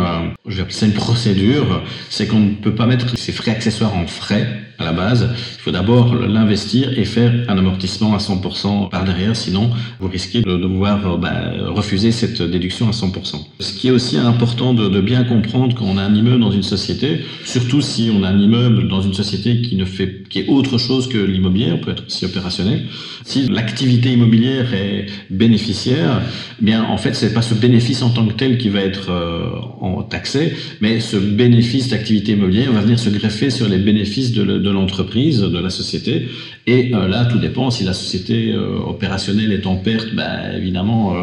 je 0.47 0.55
vais 0.55 0.63
appeler 0.63 0.75
ça 0.75 0.87
une 0.87 0.93
procédure, 0.93 1.83
c'est 2.11 2.27
qu'on 2.27 2.41
ne 2.41 2.55
peut 2.55 2.75
pas 2.75 2.87
mettre 2.87 3.17
ces 3.17 3.33
frais 3.33 3.51
accessoires 3.51 3.97
en 3.97 4.07
frais 4.07 4.67
à 4.79 4.85
la 4.85 4.93
base. 4.93 5.29
Il 5.59 5.63
faut 5.63 5.71
d'abord 5.71 6.15
l'investir 6.15 6.99
et 6.99 7.05
faire 7.05 7.33
un 7.49 7.59
amortissement 7.59 8.15
à 8.15 8.19
100% 8.19 8.91
par 8.91 9.05
derrière, 9.05 9.35
sinon 9.37 9.71
vous 10.01 10.09
risquez 10.09 10.43
de 10.43 10.57
devoir 10.57 11.15
euh, 11.15 11.17
bah, 11.17 11.53
refuser 11.67 12.13
cette 12.13 12.43
déduction 12.43 12.89
à 12.89 12.93
100%. 12.93 13.37
Ce 13.61 13.73
qui 13.73 13.89
est 13.89 13.91
aussi 13.91 14.17
important 14.17 14.75
de, 14.75 15.01
bien 15.01 15.25
comprendre 15.25 15.75
quand 15.77 15.85
on 15.85 15.99
a 15.99 16.03
un 16.03 16.15
immeuble 16.15 16.41
dans 16.41 16.51
une 16.51 16.63
société, 16.63 17.21
surtout 17.45 17.81
si 17.81 18.11
on 18.13 18.23
a 18.25 18.29
un 18.29 18.39
immeuble 18.39 18.89
dans 18.89 19.01
une 19.01 19.15
société 19.15 19.63
qui 19.63 19.77
ne 19.77 19.85
fait 19.85 20.25
est 20.35 20.49
autre 20.49 20.77
chose 20.77 21.09
que 21.09 21.17
l'immobilier, 21.17 21.73
on 21.73 21.79
peut 21.79 21.93
être 21.93 22.05
aussi 22.07 22.25
opérationnel. 22.27 22.87
Si 23.25 23.47
l'activité 23.49 24.13
immobilière 24.13 24.75
est 24.75 25.07
bénéficiaire, 25.31 26.21
eh 26.61 26.65
bien 26.65 26.85
en 26.85 26.99
fait 26.99 27.15
c'est 27.15 27.33
pas 27.33 27.43
ce 27.43 27.55
bénéfice 27.55 28.03
en 28.03 28.11
tant 28.11 28.27
que 28.27 28.35
tel 28.35 28.59
qui 28.59 28.66
va 28.69 28.81
être 28.81 29.11
euh, 29.11 30.03
taxé, 30.09 30.53
mais 30.81 31.01
ce 31.01 31.17
bénéfice 31.17 31.89
d'activité 31.89 32.33
immobilière 32.33 32.73
va 32.73 32.81
venir 32.81 32.99
se 32.99 33.11
greffer 33.11 33.51
sur 33.51 33.69
les 33.69 33.79
bénéfices 33.79 34.33
de, 34.33 34.71
l'entreprise, 34.71 35.41
de 35.41 35.59
la 35.59 35.71
société. 35.71 36.29
Et 36.67 36.95
euh, 36.95 37.09
là, 37.09 37.25
tout 37.25 37.39
dépend. 37.39 37.71
Si 37.71 37.85
la 37.85 37.93
société 37.93 38.53
euh, 38.53 38.79
opérationnelle 38.79 39.53
est 39.53 39.67
en 39.67 39.77
perte, 39.77 40.15
bah, 40.15 40.57
évidemment, 40.57 41.15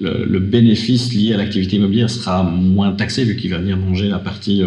le, 0.00 0.38
bénéfice 0.38 1.14
lié 1.14 1.34
à 1.34 1.36
l'activité 1.36 1.76
immobilière 1.76 2.10
sera 2.10 2.42
moins 2.42 2.92
taxé 2.92 3.24
vu 3.24 3.36
qu'il 3.36 3.50
va 3.50 3.58
venir 3.58 3.76
manger 3.76 4.08
la 4.08 4.18
partie, 4.18 4.62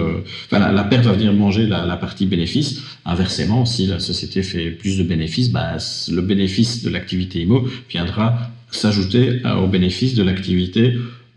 enfin 0.46 0.72
la, 0.72 0.84
perte 0.84 1.06
va 1.06 1.14
venir 1.14 1.34
manger 1.34 1.68
la, 1.68 1.98
partie 1.98 2.26
bénéfice. 2.26 2.82
Inversement, 3.06 3.66
si 3.66 3.88
la 3.88 4.00
société 4.00 4.42
fait 4.42 4.72
plus 4.72 4.98
de 4.98 5.04
bénéfices, 5.04 5.52
bah, 5.52 5.78
le 6.12 6.22
bénéfice 6.22 6.84
de 6.84 6.90
l'activité 6.90 7.42
immo 7.42 7.68
viendra 7.90 8.52
s'ajouter 8.72 9.42
au 9.62 9.68
bénéfice 9.68 10.16
de 10.16 10.24
l'activité 10.24 10.96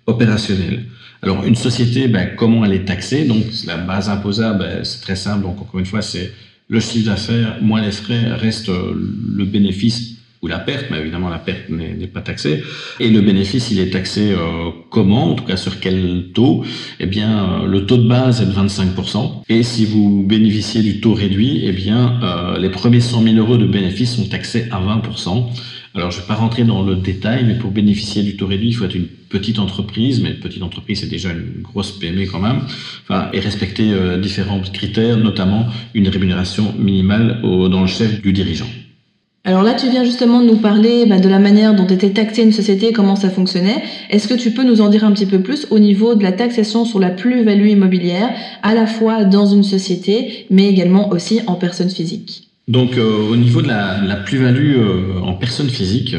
opérationnelle. 0.08 0.86
Alors 1.22 1.44
une 1.44 1.54
société, 1.54 2.08
ben, 2.08 2.30
comment 2.36 2.64
elle 2.64 2.72
est 2.72 2.84
taxée? 2.84 3.24
Donc 3.24 3.44
la 3.66 3.76
base 3.76 4.08
imposable, 4.08 4.60
ben, 4.60 4.84
c'est 4.84 5.00
très 5.00 5.16
simple. 5.16 5.42
Donc 5.42 5.60
encore 5.60 5.78
une 5.78 5.86
fois, 5.86 6.02
c'est 6.02 6.32
le 6.68 6.80
chiffre 6.80 7.06
d'affaires 7.06 7.58
moins 7.62 7.82
les 7.82 7.92
frais 7.92 8.32
reste 8.32 8.68
euh, 8.68 8.94
le 9.36 9.44
bénéfice 9.44 10.17
ou 10.42 10.46
la 10.46 10.58
perte, 10.58 10.86
mais 10.90 10.98
évidemment 10.98 11.28
la 11.28 11.38
perte 11.38 11.68
n'est 11.68 12.06
pas 12.06 12.20
taxée. 12.20 12.62
Et 13.00 13.08
le 13.10 13.20
bénéfice, 13.20 13.70
il 13.70 13.80
est 13.80 13.90
taxé 13.90 14.32
euh, 14.32 14.70
comment 14.90 15.32
En 15.32 15.34
tout 15.34 15.44
cas, 15.44 15.56
sur 15.56 15.80
quel 15.80 16.26
taux? 16.34 16.64
Eh 17.00 17.06
bien, 17.06 17.62
euh, 17.62 17.66
le 17.66 17.86
taux 17.86 17.96
de 17.96 18.08
base 18.08 18.40
est 18.40 18.46
de 18.46 18.52
25%. 18.52 19.42
Et 19.48 19.62
si 19.62 19.84
vous 19.84 20.22
bénéficiez 20.22 20.82
du 20.82 21.00
taux 21.00 21.14
réduit, 21.14 21.62
eh 21.64 21.72
bien, 21.72 22.20
les 22.58 22.70
premiers 22.70 23.00
100 23.00 23.22
000 23.22 23.36
euros 23.36 23.56
de 23.56 23.66
bénéfices 23.66 24.14
sont 24.16 24.26
taxés 24.26 24.66
à 24.70 24.80
20%. 24.80 25.46
Alors, 25.94 26.10
je 26.10 26.18
ne 26.18 26.22
vais 26.22 26.28
pas 26.28 26.34
rentrer 26.34 26.64
dans 26.64 26.82
le 26.82 26.94
détail, 26.94 27.44
mais 27.44 27.54
pour 27.54 27.70
bénéficier 27.70 28.22
du 28.22 28.36
taux 28.36 28.46
réduit, 28.46 28.68
il 28.68 28.72
faut 28.74 28.84
être 28.84 28.94
une 28.94 29.08
petite 29.08 29.58
entreprise, 29.58 30.20
mais 30.22 30.30
une 30.30 30.38
petite 30.38 30.62
entreprise, 30.62 31.00
c'est 31.00 31.08
déjà 31.08 31.30
une 31.32 31.62
grosse 31.62 31.92
PME 31.98 32.26
quand 32.26 32.40
même, 32.40 32.60
enfin, 33.02 33.28
et 33.32 33.40
respecter 33.40 33.90
euh, 33.92 34.18
différents 34.18 34.60
critères, 34.60 35.16
notamment 35.16 35.66
une 35.94 36.08
rémunération 36.08 36.74
minimale 36.78 37.40
dans 37.42 37.80
le 37.80 37.86
chef 37.86 38.22
du 38.22 38.32
dirigeant. 38.32 38.68
Alors 39.48 39.62
là, 39.62 39.72
tu 39.72 39.88
viens 39.88 40.04
justement 40.04 40.42
de 40.42 40.46
nous 40.46 40.58
parler 40.58 41.06
bah, 41.06 41.18
de 41.18 41.26
la 41.26 41.38
manière 41.38 41.74
dont 41.74 41.86
était 41.86 42.10
taxée 42.10 42.42
une 42.42 42.52
société, 42.52 42.92
comment 42.92 43.16
ça 43.16 43.30
fonctionnait. 43.30 43.82
Est-ce 44.10 44.28
que 44.28 44.34
tu 44.34 44.50
peux 44.50 44.62
nous 44.62 44.82
en 44.82 44.90
dire 44.90 45.04
un 45.04 45.12
petit 45.12 45.24
peu 45.24 45.40
plus 45.40 45.66
au 45.70 45.78
niveau 45.78 46.14
de 46.14 46.22
la 46.22 46.32
taxation 46.32 46.84
sur 46.84 46.98
la 46.98 47.08
plus-value 47.08 47.68
immobilière, 47.68 48.28
à 48.62 48.74
la 48.74 48.86
fois 48.86 49.24
dans 49.24 49.46
une 49.46 49.62
société, 49.62 50.44
mais 50.50 50.68
également 50.68 51.08
aussi 51.08 51.40
en 51.46 51.54
personne 51.54 51.88
physique? 51.88 52.50
Donc 52.68 52.98
euh, 52.98 53.30
au 53.32 53.36
niveau 53.36 53.62
de 53.62 53.68
la, 53.68 54.16
plus-value 54.16 54.76
euh, 54.76 55.20
en 55.22 55.32
personne 55.32 55.70
physique, 55.70 56.14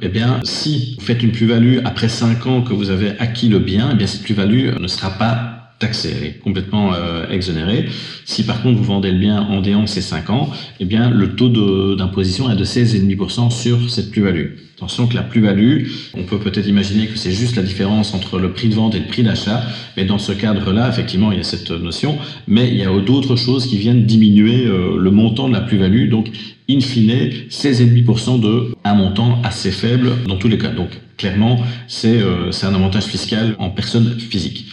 eh 0.00 0.08
bien 0.08 0.38
si 0.44 0.94
vous 0.96 1.04
faites 1.04 1.24
une 1.24 1.32
plus-value 1.32 1.78
après 1.84 2.08
5 2.08 2.46
ans 2.46 2.62
que 2.62 2.72
vous 2.72 2.90
avez 2.90 3.14
acquis 3.18 3.48
le 3.48 3.58
bien, 3.58 3.88
eh 3.92 3.96
bien 3.96 4.06
cette 4.06 4.22
plus-value 4.22 4.78
ne 4.78 4.86
sera 4.86 5.10
pas 5.10 5.59
est 5.82 6.40
complètement 6.42 6.92
exonérée. 7.30 7.88
Si 8.24 8.44
par 8.44 8.62
contre 8.62 8.78
vous 8.78 8.84
vendez 8.84 9.10
le 9.10 9.18
bien 9.18 9.40
en 9.40 9.60
déant 9.60 9.86
ces 9.86 10.02
5 10.02 10.30
ans, 10.30 10.50
eh 10.78 10.84
bien 10.84 11.10
le 11.10 11.34
taux 11.34 11.48
d'imposition 11.96 12.50
est 12.50 12.56
de 12.56 12.64
16,5% 12.64 13.50
sur 13.50 13.90
cette 13.90 14.10
plus-value. 14.10 14.56
Attention 14.80 15.06
que 15.06 15.14
la 15.14 15.22
plus-value, 15.22 15.88
on 16.14 16.22
peut 16.22 16.38
peut-être 16.38 16.66
imaginer 16.66 17.06
que 17.06 17.18
c'est 17.18 17.32
juste 17.32 17.56
la 17.56 17.62
différence 17.62 18.14
entre 18.14 18.38
le 18.38 18.52
prix 18.52 18.70
de 18.70 18.74
vente 18.74 18.94
et 18.94 18.98
le 18.98 19.04
prix 19.04 19.22
d'achat, 19.22 19.62
mais 19.94 20.06
dans 20.06 20.16
ce 20.16 20.32
cadre-là, 20.32 20.88
effectivement, 20.88 21.32
il 21.32 21.36
y 21.36 21.40
a 21.40 21.44
cette 21.44 21.70
notion, 21.70 22.16
mais 22.48 22.68
il 22.68 22.76
y 22.76 22.84
a 22.84 23.00
d'autres 23.00 23.36
choses 23.36 23.66
qui 23.66 23.76
viennent 23.76 24.06
diminuer 24.06 24.64
euh, 24.64 24.96
le 24.98 25.10
montant 25.10 25.48
de 25.48 25.52
la 25.52 25.60
plus-value, 25.60 26.08
donc 26.08 26.30
in 26.70 26.80
fine, 26.80 27.10
16,5% 27.50 28.40
de 28.40 28.74
un 28.84 28.94
montant 28.94 29.42
assez 29.44 29.70
faible 29.70 30.12
dans 30.26 30.36
tous 30.36 30.48
les 30.48 30.56
cas. 30.56 30.70
Donc 30.70 30.88
clairement, 31.18 31.60
euh, 32.06 32.50
c'est 32.50 32.66
un 32.66 32.74
avantage 32.74 33.04
fiscal 33.04 33.56
en 33.58 33.68
personne 33.68 34.18
physique. 34.18 34.64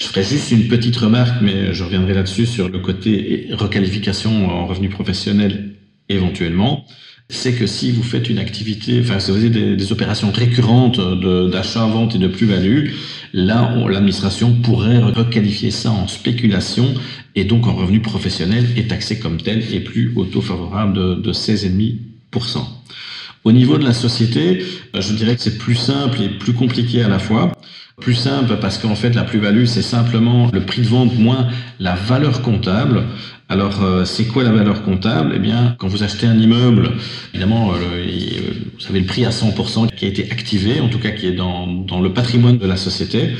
Je 0.00 0.06
ferai 0.06 0.24
juste 0.24 0.50
une 0.50 0.68
petite 0.68 0.96
remarque, 0.96 1.42
mais 1.42 1.74
je 1.74 1.84
reviendrai 1.84 2.14
là-dessus 2.14 2.46
sur 2.46 2.68
le 2.68 2.78
côté 2.78 3.48
requalification 3.52 4.48
en 4.48 4.66
revenu 4.66 4.88
professionnel 4.88 5.76
éventuellement 6.08 6.86
c'est 7.30 7.52
que 7.52 7.66
si 7.66 7.92
vous 7.92 8.02
faites 8.02 8.28
une 8.28 8.38
activité, 8.38 9.00
enfin 9.00 9.20
si 9.20 9.30
vous 9.30 9.36
avez 9.38 9.76
des, 9.76 9.92
opérations 9.92 10.30
récurrentes 10.32 11.00
d'achat, 11.50 11.86
vente 11.86 12.16
et 12.16 12.18
de 12.18 12.26
plus-value, 12.26 12.90
là 13.32 13.72
l'administration 13.88 14.52
pourrait 14.52 14.98
requalifier 14.98 15.70
ça 15.70 15.92
en 15.92 16.08
spéculation 16.08 16.92
et 17.36 17.44
donc 17.44 17.68
en 17.68 17.74
revenu 17.74 18.00
professionnel 18.00 18.66
et 18.76 18.88
taxé 18.88 19.20
comme 19.20 19.40
tel 19.40 19.62
et 19.72 19.80
plus 19.80 20.12
au 20.16 20.24
taux 20.24 20.42
favorable 20.42 20.92
de, 20.92 21.14
de 21.14 21.32
16,5%. 21.32 22.58
Au 23.44 23.52
niveau 23.52 23.78
de 23.78 23.84
la 23.84 23.94
société, 23.94 24.64
je 24.92 25.12
dirais 25.14 25.34
que 25.34 25.42
c'est 25.42 25.56
plus 25.58 25.74
simple 25.74 26.20
et 26.20 26.28
plus 26.28 26.52
compliqué 26.52 27.02
à 27.02 27.08
la 27.08 27.18
fois. 27.18 27.52
Plus 28.00 28.14
simple 28.14 28.56
parce 28.60 28.78
qu'en 28.78 28.94
fait 28.94 29.14
la 29.14 29.24
plus-value 29.24 29.66
c'est 29.66 29.82
simplement 29.82 30.50
le 30.52 30.62
prix 30.62 30.80
de 30.80 30.86
vente 30.86 31.18
moins 31.18 31.48
la 31.78 31.94
valeur 31.94 32.40
comptable. 32.42 33.04
Alors, 33.50 33.82
euh, 33.82 34.04
c'est 34.04 34.26
quoi 34.26 34.44
la 34.44 34.52
valeur 34.52 34.84
comptable? 34.84 35.32
Eh 35.34 35.40
bien, 35.40 35.74
quand 35.78 35.88
vous 35.88 36.04
achetez 36.04 36.24
un 36.24 36.38
immeuble, 36.38 36.92
évidemment, 37.34 37.72
euh, 37.72 37.78
euh, 37.92 38.52
vous 38.78 38.86
avez 38.88 39.00
le 39.00 39.06
prix 39.06 39.24
à 39.24 39.30
100% 39.30 39.88
qui 39.88 40.04
a 40.04 40.08
été 40.08 40.30
activé, 40.30 40.80
en 40.80 40.88
tout 40.88 41.00
cas 41.00 41.10
qui 41.10 41.26
est 41.26 41.32
dans, 41.32 41.66
dans 41.66 42.00
le 42.00 42.12
patrimoine 42.12 42.58
de 42.58 42.66
la 42.66 42.76
société. 42.76 43.30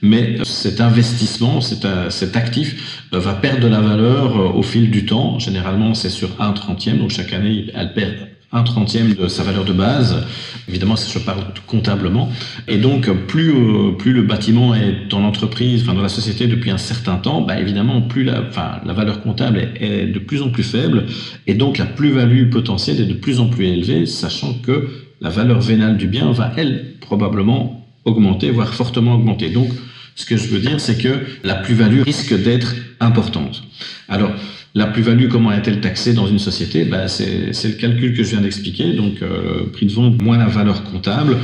Mais 0.00 0.38
cet 0.44 0.80
investissement, 0.80 1.60
cet, 1.60 1.86
cet 2.08 2.36
actif 2.38 3.04
va 3.12 3.34
perdre 3.34 3.60
de 3.60 3.68
la 3.68 3.82
valeur 3.82 4.56
au 4.56 4.62
fil 4.62 4.90
du 4.90 5.04
temps. 5.04 5.38
Généralement, 5.38 5.92
c'est 5.92 6.08
sur 6.08 6.40
un 6.40 6.52
trentième, 6.52 6.96
donc 6.96 7.10
chaque 7.10 7.34
année, 7.34 7.66
elle 7.74 7.92
perd 7.92 8.14
un 8.52 8.62
trentième 8.64 9.14
de 9.14 9.28
sa 9.28 9.44
valeur 9.44 9.64
de 9.64 9.72
base. 9.72 10.26
Évidemment, 10.68 10.96
ça 10.96 11.08
je 11.12 11.24
parle 11.24 11.44
comptablement. 11.66 12.30
Et 12.66 12.78
donc, 12.78 13.08
plus, 13.26 13.50
euh, 13.50 13.92
le 14.04 14.22
bâtiment 14.22 14.74
est 14.74 15.08
dans 15.08 15.20
l'entreprise, 15.20 15.82
enfin 15.82 15.94
dans 15.94 16.02
la 16.02 16.08
société 16.08 16.46
depuis 16.48 16.70
un 16.70 16.78
certain 16.78 17.16
temps, 17.16 17.42
bah, 17.42 17.60
évidemment, 17.60 18.02
plus 18.02 18.24
la, 18.24 18.40
valeur 18.84 19.22
comptable 19.22 19.68
est, 19.78 20.06
de 20.06 20.18
plus 20.18 20.42
en 20.42 20.50
plus 20.50 20.64
faible. 20.64 21.06
Et 21.46 21.54
donc, 21.54 21.78
la 21.78 21.86
plus-value 21.86 22.50
potentielle 22.50 23.00
est 23.00 23.06
de 23.06 23.14
plus 23.14 23.38
en 23.38 23.46
plus 23.46 23.66
élevée, 23.66 24.06
sachant 24.06 24.54
que 24.54 24.88
la 25.20 25.30
valeur 25.30 25.60
vénale 25.60 25.96
du 25.96 26.08
bien 26.08 26.32
va, 26.32 26.52
elle, 26.56 26.96
probablement 27.00 27.86
augmenter, 28.04 28.50
voire 28.50 28.74
fortement 28.74 29.14
augmenter. 29.14 29.50
Donc, 29.50 29.68
ce 30.16 30.26
que 30.26 30.36
je 30.36 30.48
veux 30.48 30.58
dire, 30.58 30.80
c'est 30.80 30.98
que 30.98 31.20
la 31.44 31.54
plus-value 31.54 32.02
risque 32.02 32.34
d'être 32.34 32.74
importante. 32.98 33.62
Alors, 34.08 34.32
la 34.74 34.86
plus-value, 34.86 35.28
comment 35.28 35.52
est-elle 35.52 35.80
taxée 35.80 36.12
dans 36.12 36.26
une 36.26 36.38
société? 36.38 36.84
Ben, 36.84 37.08
C'est 37.08 37.68
le 37.68 37.74
calcul 37.74 38.16
que 38.16 38.22
je 38.22 38.30
viens 38.30 38.40
d'expliquer. 38.40 38.92
Donc, 38.92 39.22
euh, 39.22 39.66
prix 39.72 39.86
de 39.86 39.92
vente 39.92 40.22
moins 40.22 40.38
la 40.38 40.46
valeur 40.46 40.84
comptable, 40.84 41.36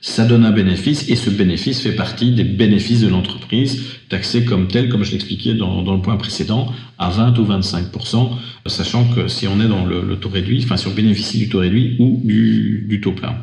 ça 0.00 0.24
donne 0.24 0.46
un 0.46 0.50
bénéfice 0.50 1.10
et 1.10 1.16
ce 1.16 1.28
bénéfice 1.28 1.82
fait 1.82 1.92
partie 1.92 2.32
des 2.32 2.44
bénéfices 2.44 3.02
de 3.02 3.08
l'entreprise, 3.08 3.84
taxé 4.08 4.46
comme 4.46 4.66
tel, 4.66 4.88
comme 4.88 5.04
je 5.04 5.12
l'expliquais 5.12 5.52
dans, 5.52 5.82
dans, 5.82 5.94
le 5.94 6.00
point 6.00 6.16
précédent, 6.16 6.72
à 6.96 7.10
20 7.10 7.38
ou 7.38 7.44
25% 7.44 8.30
sachant 8.66 9.04
que 9.04 9.28
si 9.28 9.46
on 9.46 9.60
est 9.60 9.68
dans 9.68 9.84
le, 9.84 10.16
taux 10.16 10.30
réduit, 10.30 10.62
enfin 10.64 10.76
si 10.78 10.86
on 10.86 10.92
bénéficie 10.92 11.38
du 11.38 11.48
taux 11.48 11.58
réduit 11.58 11.96
ou 11.98 12.22
du 12.24 13.00
taux 13.02 13.12
plein. 13.12 13.36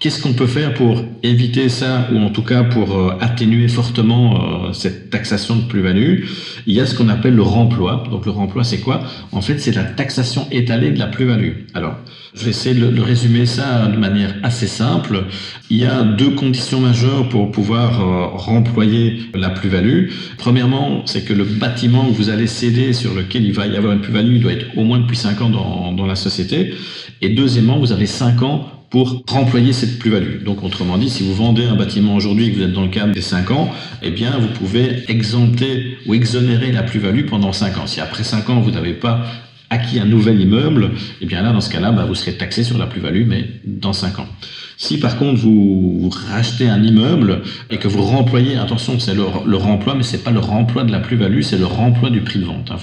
Qu'est-ce 0.00 0.22
qu'on 0.22 0.32
peut 0.32 0.46
faire 0.46 0.74
pour 0.74 1.02
éviter 1.24 1.68
ça, 1.68 2.06
ou 2.12 2.18
en 2.18 2.30
tout 2.30 2.44
cas 2.44 2.62
pour 2.62 2.96
euh, 2.96 3.16
atténuer 3.20 3.66
fortement 3.66 4.68
euh, 4.68 4.72
cette 4.72 5.10
taxation 5.10 5.56
de 5.56 5.62
plus-value? 5.62 6.24
Il 6.68 6.74
y 6.74 6.78
a 6.78 6.86
ce 6.86 6.94
qu'on 6.94 7.08
appelle 7.08 7.34
le 7.34 7.42
remploi. 7.42 8.04
Donc 8.08 8.24
le 8.24 8.30
remploi, 8.30 8.62
c'est 8.62 8.78
quoi? 8.78 9.00
En 9.32 9.40
fait, 9.40 9.58
c'est 9.58 9.74
la 9.74 9.82
taxation 9.82 10.46
étalée 10.52 10.92
de 10.92 11.00
la 11.00 11.08
plus-value. 11.08 11.64
Alors, 11.74 11.96
je 12.32 12.44
vais 12.44 12.50
essayer 12.50 12.76
de, 12.76 13.00
résumer 13.00 13.44
ça 13.44 13.86
de 13.86 13.96
manière 13.96 14.36
assez 14.44 14.68
simple. 14.68 15.24
Il 15.68 15.78
y 15.78 15.84
a 15.84 16.04
deux 16.04 16.30
conditions 16.30 16.78
majeures 16.78 17.28
pour 17.28 17.50
pouvoir 17.50 18.00
euh, 18.00 18.26
remployer 18.36 19.22
la 19.34 19.50
plus-value. 19.50 20.10
Premièrement, 20.36 21.02
c'est 21.06 21.24
que 21.24 21.32
le 21.32 21.42
bâtiment 21.42 22.06
que 22.06 22.12
vous 22.12 22.30
allez 22.30 22.46
céder, 22.46 22.92
sur 22.92 23.14
lequel 23.14 23.44
il 23.44 23.52
va 23.52 23.66
y 23.66 23.76
avoir 23.76 23.94
une 23.94 24.00
plus-value, 24.00 24.38
doit 24.38 24.52
être 24.52 24.66
au 24.76 24.84
moins 24.84 25.00
depuis 25.00 25.16
5 25.16 25.40
ans 25.40 25.50
dans, 25.50 25.90
dans 25.90 26.06
la 26.06 26.14
société. 26.14 26.72
Et 27.20 27.30
deuxièmement, 27.30 27.80
vous 27.80 27.90
avez 27.90 28.06
5 28.06 28.42
ans 28.42 28.77
pour 28.90 29.22
remployer 29.28 29.72
cette 29.72 29.98
plus-value. 29.98 30.42
Donc 30.44 30.62
autrement 30.62 30.96
dit, 30.98 31.10
si 31.10 31.22
vous 31.22 31.34
vendez 31.34 31.64
un 31.66 31.76
bâtiment 31.76 32.14
aujourd'hui 32.14 32.46
et 32.46 32.52
que 32.52 32.56
vous 32.56 32.62
êtes 32.62 32.72
dans 32.72 32.82
le 32.82 32.88
cadre 32.88 33.12
des 33.12 33.20
5 33.20 33.50
ans, 33.50 33.70
eh 34.02 34.10
bien 34.10 34.38
vous 34.38 34.48
pouvez 34.48 35.04
exempter 35.08 35.98
ou 36.06 36.14
exonérer 36.14 36.72
la 36.72 36.82
plus-value 36.82 37.26
pendant 37.26 37.52
5 37.52 37.78
ans. 37.78 37.86
Si 37.86 38.00
après 38.00 38.24
5 38.24 38.48
ans 38.50 38.60
vous 38.60 38.70
n'avez 38.70 38.94
pas 38.94 39.24
acquis 39.70 40.00
un 40.00 40.06
nouvel 40.06 40.40
immeuble, 40.40 40.92
eh 41.20 41.26
bien 41.26 41.42
là 41.42 41.52
dans 41.52 41.60
ce 41.60 41.70
cas-là, 41.70 41.92
bah, 41.92 42.06
vous 42.06 42.14
serez 42.14 42.34
taxé 42.38 42.64
sur 42.64 42.78
la 42.78 42.86
plus-value, 42.86 43.26
mais 43.26 43.44
dans 43.64 43.92
5 43.92 44.20
ans. 44.20 44.28
Si 44.78 44.98
par 44.98 45.18
contre 45.18 45.40
vous, 45.40 46.08
rachetez 46.30 46.68
un 46.68 46.82
immeuble 46.82 47.42
et 47.68 47.78
que 47.78 47.88
vous 47.88 48.02
remployez, 48.02 48.56
attention, 48.56 48.98
c'est 49.00 49.14
le, 49.14 49.24
remploi, 49.56 49.94
mais 49.94 50.04
c'est 50.04 50.22
pas 50.22 50.30
le 50.30 50.38
remploi 50.38 50.84
de 50.84 50.92
la 50.92 51.00
plus-value, 51.00 51.42
c'est 51.42 51.58
le 51.58 51.66
remploi 51.66 52.10
du 52.10 52.20
prix 52.20 52.38
de 52.38 52.44
vente. 52.44 52.70
Hein. 52.70 52.76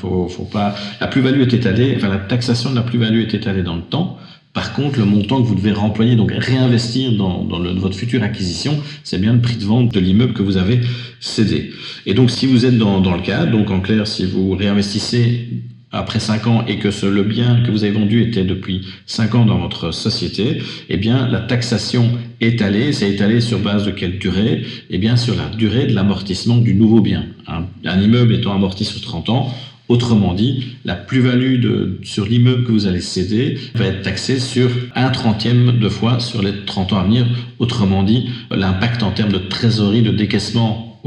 Pas, 0.51 0.75
la 0.99 1.07
plus-value 1.07 1.41
est 1.41 1.53
étalée, 1.53 1.93
enfin 1.95 2.09
la 2.09 2.17
taxation 2.17 2.69
de 2.69 2.75
la 2.75 2.81
plus-value 2.81 3.21
est 3.21 3.33
étalée 3.33 3.63
dans 3.63 3.77
le 3.77 3.81
temps. 3.81 4.19
Par 4.55 4.71
contre, 4.71 4.99
le 4.99 5.05
montant 5.05 5.41
que 5.41 5.47
vous 5.47 5.55
devez 5.55 5.73
remployer, 5.73 6.15
donc 6.15 6.31
réinvestir 6.31 7.11
dans, 7.11 7.43
votre 7.43 7.93
future 7.93 8.23
acquisition, 8.23 8.79
c'est 9.03 9.19
bien 9.19 9.33
le 9.33 9.41
prix 9.41 9.57
de 9.57 9.65
vente 9.65 9.93
de 9.93 9.99
l'immeuble 9.99 10.31
que 10.31 10.41
vous 10.41 10.55
avez 10.55 10.79
cédé. 11.19 11.71
Et 12.05 12.13
donc, 12.13 12.31
si 12.31 12.47
vous 12.47 12.65
êtes 12.65 12.77
dans, 12.77 13.01
le 13.01 13.21
cas, 13.21 13.45
donc 13.45 13.69
en 13.69 13.81
clair, 13.81 14.07
si 14.07 14.25
vous 14.25 14.51
réinvestissez 14.51 15.49
après 15.91 16.21
5 16.21 16.47
ans 16.47 16.65
et 16.67 16.79
que 16.79 16.89
ce, 16.89 17.05
le 17.05 17.23
bien 17.23 17.63
que 17.65 17.71
vous 17.71 17.83
avez 17.83 17.91
vendu 17.91 18.21
était 18.21 18.45
depuis 18.45 18.87
5 19.07 19.35
ans 19.35 19.45
dans 19.45 19.59
votre 19.59 19.91
société, 19.91 20.61
eh 20.87 20.95
bien 20.95 21.27
la 21.27 21.41
taxation 21.41 22.11
étalée, 22.39 22.93
c'est 22.93 23.09
étalé 23.09 23.41
sur 23.41 23.59
base 23.59 23.85
de 23.85 23.91
quelle 23.91 24.19
durée? 24.19 24.63
Eh 24.89 24.97
bien 24.97 25.17
sur 25.17 25.35
la 25.35 25.49
durée 25.49 25.85
de 25.87 25.93
l'amortissement 25.93 26.57
du 26.57 26.75
nouveau 26.75 27.01
bien. 27.01 27.25
Un, 27.47 27.65
un, 27.83 28.01
immeuble 28.01 28.33
étant 28.33 28.53
amorti 28.53 28.85
sur 28.85 29.01
30 29.01 29.29
ans, 29.29 29.53
autrement 29.87 30.33
dit, 30.33 30.77
la 30.83 30.95
plus-value 30.95 32.03
sur 32.03 32.25
l'immeuble 32.25 32.63
que 32.63 32.71
vous 32.71 32.87
allez 32.87 33.01
céder 33.01 33.57
va 33.75 33.85
être 33.85 34.01
taxée 34.01 34.39
sur 34.39 34.69
un 34.95 35.09
trentième 35.09 35.79
de 35.79 35.89
fois 35.89 36.19
sur 36.19 36.41
les 36.41 36.65
30 36.65 36.93
ans 36.93 36.99
à 36.99 37.03
venir. 37.03 37.25
Autrement 37.59 38.03
dit, 38.03 38.29
l'impact 38.51 39.03
en 39.03 39.11
termes 39.11 39.31
de 39.31 39.37
trésorerie, 39.37 40.01
de 40.01 40.11
décaissement 40.11 41.01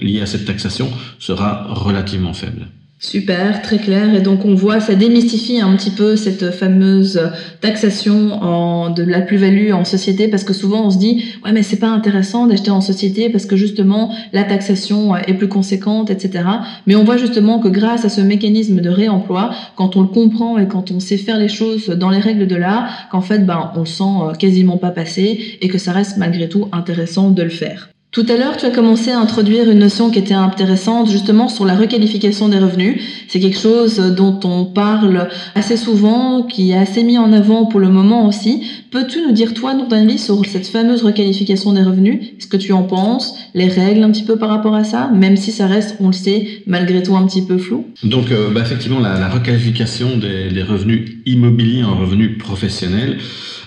lié 0.00 0.20
à 0.20 0.26
cette 0.26 0.46
taxation 0.46 0.90
sera 1.18 1.72
relativement 1.72 2.32
faible. 2.32 2.66
Super, 3.06 3.60
très 3.60 3.76
clair. 3.76 4.14
Et 4.14 4.22
donc 4.22 4.46
on 4.46 4.54
voit, 4.54 4.80
ça 4.80 4.94
démystifie 4.94 5.60
un 5.60 5.76
petit 5.76 5.90
peu 5.90 6.16
cette 6.16 6.52
fameuse 6.52 7.20
taxation 7.60 8.90
de 8.90 9.02
la 9.02 9.20
plus-value 9.20 9.72
en 9.72 9.84
société, 9.84 10.26
parce 10.26 10.42
que 10.42 10.54
souvent 10.54 10.86
on 10.86 10.90
se 10.90 10.96
dit, 10.96 11.22
ouais 11.44 11.52
mais 11.52 11.62
c'est 11.62 11.76
pas 11.76 11.90
intéressant 11.90 12.46
d'acheter 12.46 12.70
en 12.70 12.80
société 12.80 13.28
parce 13.28 13.44
que 13.44 13.56
justement 13.56 14.10
la 14.32 14.42
taxation 14.44 15.14
est 15.16 15.34
plus 15.34 15.48
conséquente, 15.48 16.10
etc. 16.10 16.44
Mais 16.86 16.96
on 16.96 17.04
voit 17.04 17.18
justement 17.18 17.58
que 17.58 17.68
grâce 17.68 18.06
à 18.06 18.08
ce 18.08 18.22
mécanisme 18.22 18.80
de 18.80 18.88
réemploi, 18.88 19.50
quand 19.76 19.96
on 19.96 20.00
le 20.00 20.08
comprend 20.08 20.56
et 20.56 20.66
quand 20.66 20.90
on 20.90 20.98
sait 20.98 21.18
faire 21.18 21.38
les 21.38 21.48
choses 21.48 21.88
dans 21.90 22.08
les 22.08 22.20
règles 22.20 22.46
de 22.46 22.56
l'art, 22.56 23.08
qu'en 23.10 23.20
fait 23.20 23.40
ben 23.40 23.70
on 23.76 23.80
le 23.80 23.86
sent 23.86 24.38
quasiment 24.38 24.78
pas 24.78 24.90
passer 24.90 25.58
et 25.60 25.68
que 25.68 25.76
ça 25.76 25.92
reste 25.92 26.16
malgré 26.16 26.48
tout 26.48 26.68
intéressant 26.72 27.30
de 27.30 27.42
le 27.42 27.50
faire. 27.50 27.90
Tout 28.14 28.24
à 28.28 28.36
l'heure, 28.36 28.56
tu 28.56 28.64
as 28.64 28.70
commencé 28.70 29.10
à 29.10 29.18
introduire 29.18 29.68
une 29.68 29.80
notion 29.80 30.08
qui 30.08 30.20
était 30.20 30.34
intéressante 30.34 31.10
justement 31.10 31.48
sur 31.48 31.64
la 31.64 31.74
requalification 31.74 32.48
des 32.48 32.60
revenus. 32.60 33.02
C'est 33.26 33.40
quelque 33.40 33.58
chose 33.58 33.96
dont 33.96 34.38
on 34.44 34.66
parle 34.66 35.28
assez 35.56 35.76
souvent, 35.76 36.44
qui 36.44 36.70
est 36.70 36.76
assez 36.76 37.02
mis 37.02 37.18
en 37.18 37.32
avant 37.32 37.66
pour 37.66 37.80
le 37.80 37.88
moment 37.88 38.28
aussi. 38.28 38.62
Peux-tu 38.92 39.20
nous 39.20 39.32
dire, 39.32 39.52
toi, 39.52 39.74
ton 39.74 39.90
avis 39.90 40.20
sur 40.20 40.46
cette 40.46 40.68
fameuse 40.68 41.02
requalification 41.02 41.72
des 41.72 41.82
revenus 41.82 42.20
Est-ce 42.38 42.46
que 42.46 42.56
tu 42.56 42.72
en 42.72 42.84
penses 42.84 43.34
Les 43.52 43.66
règles 43.66 44.04
un 44.04 44.12
petit 44.12 44.22
peu 44.22 44.36
par 44.36 44.48
rapport 44.48 44.76
à 44.76 44.84
ça 44.84 45.10
Même 45.12 45.36
si 45.36 45.50
ça 45.50 45.66
reste, 45.66 45.96
on 45.98 46.06
le 46.06 46.12
sait, 46.12 46.62
malgré 46.68 47.02
tout 47.02 47.16
un 47.16 47.26
petit 47.26 47.42
peu 47.42 47.58
flou? 47.58 47.84
Donc, 48.04 48.30
euh, 48.30 48.48
bah, 48.54 48.60
effectivement, 48.60 49.00
la, 49.00 49.28
requalification 49.28 50.18
des, 50.18 50.62
revenus 50.62 51.13
immobiliers 51.26 51.84
en 51.84 51.96
revenus 51.96 52.38
professionnels, 52.38 53.18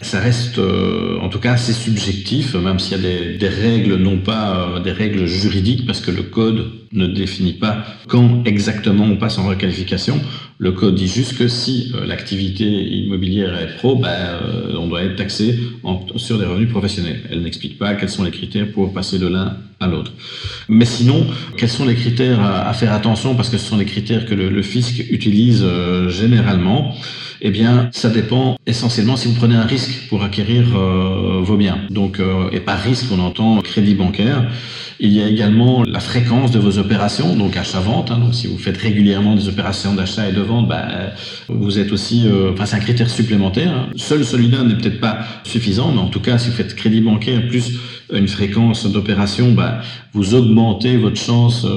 ça 0.02 0.20
reste 0.20 0.60
euh, 0.60 1.20
en 1.22 1.30
tout 1.30 1.40
cas 1.40 1.54
assez 1.54 1.74
subjectif, 1.74 2.54
même 2.56 2.80
s'il 2.80 3.02
y 3.02 3.06
a 3.06 3.38
des, 3.38 3.50
règles, 3.50 3.96
non 3.96 4.20
pas 4.20 4.76
euh, 4.76 4.80
des 4.80 4.92
règles 4.92 5.26
juridiques, 5.26 5.86
parce 5.86 6.02
que 6.02 6.12
le 6.12 6.24
code 6.24 6.72
ne 6.94 7.08
définit 7.08 7.54
pas 7.54 7.84
quand 8.08 8.44
exactement 8.46 9.06
on 9.06 9.18
passe 9.18 9.38
en 9.40 9.48
requalification. 9.48 10.22
Le 10.60 10.72
code 10.72 10.96
dit 10.96 11.08
juste 11.08 11.38
que 11.38 11.48
si 11.48 11.92
euh, 11.96 12.06
l'activité 12.06 12.66
immobilière 12.66 13.60
est 13.60 13.76
pro, 13.78 13.96
ben, 13.96 14.40
on 14.78 14.88
doit 14.88 15.04
être 15.04 15.16
taxé 15.16 15.60
en, 15.84 16.06
sur 16.16 16.38
des 16.38 16.46
revenus 16.46 16.70
professionnels. 16.70 17.24
Elle 17.32 17.42
n'explique 17.42 17.78
pas 17.78 17.96
quels 17.96 18.10
sont 18.10 18.24
les 18.24 18.32
critères 18.32 18.72
pour 18.72 18.94
passer 18.94 19.18
de 19.20 19.28
l'un 19.28 19.58
à 19.80 19.88
l'autre. 19.88 20.12
Mais 20.70 20.86
sinon, 20.86 21.28
quels 21.58 21.70
sont 21.70 21.86
les 21.86 21.96
critères 21.96 22.42
à, 22.42 22.74
faire 22.74 22.94
attention, 22.94 23.36
parce 23.36 23.50
que 23.50 23.58
ce 23.58 23.66
sont 23.68 23.78
les 23.78 23.86
critères 23.86 24.26
que 24.26 24.34
le 24.34 24.62
fisc 24.64 25.06
utilise 25.12 25.64
généralement 26.10 26.96
eh 27.42 27.52
bien, 27.52 27.90
ça 27.92 28.10
dépend 28.10 28.58
essentiellement 28.66 29.16
si 29.16 29.28
vous 29.28 29.36
prenez 29.36 29.56
un 29.56 29.66
risque 29.66 30.08
pour 30.10 30.24
acquérir 30.24 30.66
euh, 30.76 31.40
vos 31.42 31.58
biens. 31.58 31.80
Donc, 31.90 32.20
euh, 32.20 32.50
et 32.52 32.60
par 32.60 32.80
risque, 32.80 33.06
on 33.12 33.20
entend 33.20 33.62
crédit 33.62 33.96
bancaire. 33.96 34.50
Il 35.00 35.14
y 35.14 35.22
a 35.22 35.28
également 35.28 35.84
la 35.84 36.00
fréquence 36.00 36.50
de 36.52 36.58
vos 36.58 36.80
opérations, 36.80 37.36
donc 37.36 37.56
achat-vente. 37.56 38.10
Hein, 38.10 38.18
donc, 38.18 38.34
si 38.34 38.48
vous 38.48 38.58
faites 38.58 38.78
régulièrement 38.78 39.36
des 39.36 39.48
opérations 39.48 39.94
d'achat 39.94 40.28
et 40.28 40.34
de 40.34 40.42
vente, 40.42 40.68
bah, 40.68 40.88
vous 41.48 41.78
êtes 41.78 41.92
aussi. 41.92 42.28
Euh, 42.28 42.52
c'est 42.66 42.76
un 42.76 42.80
critère 42.80 43.10
supplémentaire. 43.10 43.72
Hein. 43.72 43.90
Seul 43.96 44.26
celui-là 44.26 44.64
n'est 44.64 44.76
peut-être 44.76 45.00
pas 45.00 45.20
suffisant, 45.44 45.92
mais 45.92 46.02
en 46.02 46.10
tout 46.10 46.20
cas, 46.20 46.40
si 46.40 46.50
vous 46.50 46.56
faites 46.56 46.76
crédit 46.76 47.02
bancaire 47.02 47.48
plus 47.48 47.80
une 48.12 48.28
fréquence 48.28 48.92
d'opération, 48.92 49.52
bah, 49.52 49.82
vous 50.14 50.34
augmentez 50.34 50.98
votre 50.98 51.20
chance 51.20 51.68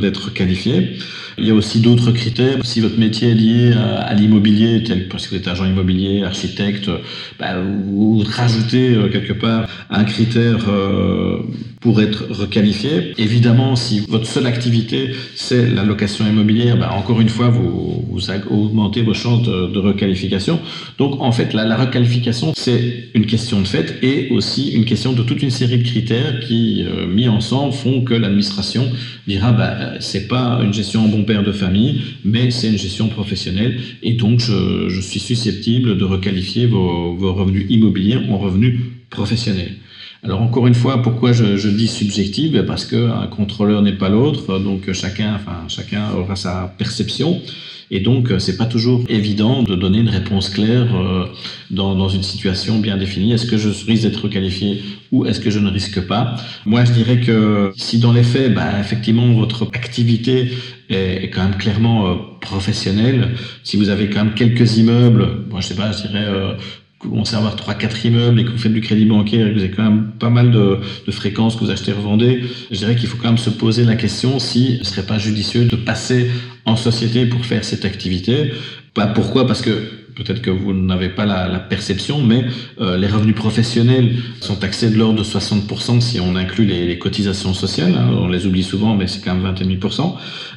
d'être 0.00 0.32
qualifié. 0.32 0.96
Il 1.38 1.46
y 1.46 1.50
a 1.50 1.54
aussi 1.54 1.80
d'autres 1.80 2.12
critères. 2.12 2.58
Si 2.64 2.80
votre 2.80 2.98
métier 2.98 3.30
est 3.30 3.34
lié 3.34 3.72
à, 3.72 4.12
l'immobilier, 4.14 4.82
tel 4.82 5.08
parce 5.08 5.26
que 5.26 5.30
vous 5.30 5.40
êtes 5.40 5.48
agent 5.48 5.64
immobilier, 5.64 6.22
architecte, 6.22 6.90
bah, 7.38 7.54
vous 7.60 8.22
rajoutez 8.26 8.94
euh, 8.94 9.08
quelque 9.08 9.32
part 9.32 9.68
un 9.90 10.04
critère 10.04 10.68
euh, 10.68 11.38
pour 11.82 12.00
être 12.00 12.26
requalifié. 12.30 13.12
Évidemment, 13.18 13.76
si 13.76 14.00
votre 14.08 14.26
seule 14.26 14.46
activité 14.46 15.10
c'est 15.34 15.68
la 15.68 15.84
location 15.84 16.26
immobilière, 16.26 16.76
bah, 16.78 16.92
encore 16.96 17.20
une 17.20 17.28
fois, 17.28 17.48
vous, 17.48 18.04
vous 18.08 18.30
augmentez 18.50 19.02
vos 19.02 19.14
chances 19.14 19.42
de, 19.42 19.82
requalification. 19.82 20.60
Donc 20.98 21.20
en 21.20 21.32
fait, 21.32 21.52
la, 21.52 21.64
la 21.64 21.76
requalification, 21.76 22.52
c'est 22.56 23.08
une 23.14 23.26
question 23.26 23.60
de 23.60 23.66
fait 23.66 23.98
et 24.02 24.30
aussi 24.30 24.70
une 24.70 24.84
question 24.84 25.12
de 25.12 25.22
toute 25.22 25.42
une 25.42 25.50
série 25.50 25.78
de 25.78 25.82
critères 25.82 26.40
qui, 26.40 26.84
euh, 26.84 27.06
mis 27.06 27.28
ensemble, 27.28 27.72
font 27.72 28.02
que 28.02 28.14
l'administration 28.14 28.88
dira 29.26 29.52
bah, 29.52 30.00
c'est 30.00 30.28
pas 30.28 30.60
une 30.62 30.72
gestion 30.72 31.04
en 31.04 31.08
bon 31.08 31.24
père 31.24 31.42
de 31.42 31.52
famille, 31.52 32.00
mais 32.24 32.50
c'est 32.52 32.68
une 32.68 32.78
gestion 32.78 33.08
professionnelle 33.08 33.80
et 34.02 34.12
donc 34.12 34.38
je, 34.38 34.88
je 34.88 35.00
suis 35.00 35.20
susceptible 35.20 35.98
de 35.98 36.04
requalifier 36.04 36.66
vos, 36.66 37.16
vos, 37.16 37.32
revenus 37.32 37.66
immobiliers 37.68 38.18
en 38.30 38.38
revenus 38.38 38.80
professionnels. 39.10 39.72
Alors 40.24 40.40
encore 40.40 40.68
une 40.68 40.74
fois, 40.74 41.02
pourquoi 41.02 41.32
je, 41.32 41.68
dis 41.68 41.88
subjectif 41.88 42.52
ben, 42.52 42.64
Parce 42.64 42.84
qu'un 42.84 43.26
contrôleur 43.26 43.82
n'est 43.82 43.96
pas 43.96 44.08
l'autre, 44.08 44.60
donc 44.60 44.92
chacun, 44.92 45.34
enfin, 45.34 45.64
chacun 45.66 46.12
aura 46.12 46.36
sa 46.36 46.72
perception. 46.78 47.40
Et 47.90 48.00
donc, 48.00 48.32
c'est 48.38 48.56
pas 48.56 48.64
toujours 48.64 49.04
évident 49.10 49.62
de 49.62 49.74
donner 49.74 49.98
une 49.98 50.08
réponse 50.08 50.48
claire 50.48 50.96
euh, 50.96 51.26
dans, 51.70 52.08
une 52.08 52.22
situation 52.22 52.78
bien 52.78 52.96
définie. 52.96 53.32
Est-ce 53.32 53.44
que 53.44 53.58
je 53.58 53.68
risque 53.84 54.04
d'être 54.04 54.28
qualifié 54.28 54.80
ou 55.10 55.26
est-ce 55.26 55.40
que 55.40 55.50
je 55.50 55.58
ne 55.58 55.68
risque 55.68 56.00
pas? 56.00 56.36
Moi, 56.64 56.86
je 56.86 56.92
dirais 56.92 57.20
que 57.20 57.70
si 57.76 57.98
dans 57.98 58.12
les 58.12 58.22
faits, 58.22 58.54
bah, 58.54 58.80
effectivement, 58.80 59.30
votre 59.32 59.64
activité 59.74 60.52
est, 60.88 61.24
est 61.24 61.30
quand 61.30 61.42
même 61.42 61.58
clairement 61.58 62.06
euh, 62.06 62.14
professionnelle, 62.40 63.34
si 63.62 63.76
vous 63.76 63.90
avez 63.90 64.08
quand 64.08 64.24
même 64.24 64.34
quelques 64.34 64.78
immeubles, 64.78 65.28
moi, 65.50 65.60
je 65.60 65.66
sais 65.66 65.74
pas, 65.74 65.92
je 65.92 66.06
dirais 66.06 66.24
euh, 66.26 66.54
vous 67.02 67.10
commencez 67.10 67.34
à 67.34 67.38
avoir 67.38 67.56
3-4 67.56 68.06
immeubles 68.06 68.40
et 68.40 68.44
que 68.44 68.50
vous 68.50 68.58
faites 68.58 68.72
du 68.72 68.80
crédit 68.80 69.04
bancaire 69.04 69.46
et 69.46 69.50
que 69.50 69.54
vous 69.54 69.64
avez 69.64 69.70
quand 69.70 69.82
même 69.82 70.12
pas 70.18 70.30
mal 70.30 70.50
de, 70.50 70.78
fréquences 71.10 71.56
que 71.56 71.64
vous 71.64 71.70
achetez 71.70 71.90
et 71.90 71.94
revendez, 71.94 72.42
je 72.70 72.76
dirais 72.76 72.96
qu'il 72.96 73.08
faut 73.08 73.16
quand 73.16 73.28
même 73.28 73.38
se 73.38 73.50
poser 73.50 73.84
la 73.84 73.96
question 73.96 74.38
si 74.38 74.78
ce 74.78 74.90
serait 74.90 75.06
pas 75.06 75.18
judicieux 75.18 75.64
de 75.64 75.76
passer 75.76 76.30
en 76.64 76.76
société 76.76 77.26
pour 77.26 77.44
faire 77.44 77.64
cette 77.64 77.84
activité. 77.84 78.52
Bah, 78.94 79.06
pourquoi 79.06 79.46
Parce 79.46 79.62
que 79.62 79.70
peut-être 80.14 80.42
que 80.42 80.50
vous 80.50 80.72
n'avez 80.74 81.08
pas 81.08 81.26
la, 81.26 81.58
perception, 81.58 82.22
mais 82.22 82.44
euh, 82.80 82.96
les 82.96 83.06
revenus 83.06 83.34
professionnels 83.34 84.14
sont 84.40 84.56
taxés 84.56 84.90
de 84.90 84.96
l'ordre 84.96 85.18
de 85.18 85.24
60% 85.24 86.00
si 86.00 86.20
on 86.20 86.36
inclut 86.36 86.66
les, 86.66 86.98
cotisations 86.98 87.54
sociales. 87.54 87.94
Hein, 87.96 88.10
on 88.18 88.28
les 88.28 88.46
oublie 88.46 88.62
souvent, 88.62 88.94
mais 88.94 89.06
c'est 89.06 89.24
quand 89.24 89.34
même 89.34 89.54
21%. 89.54 90.14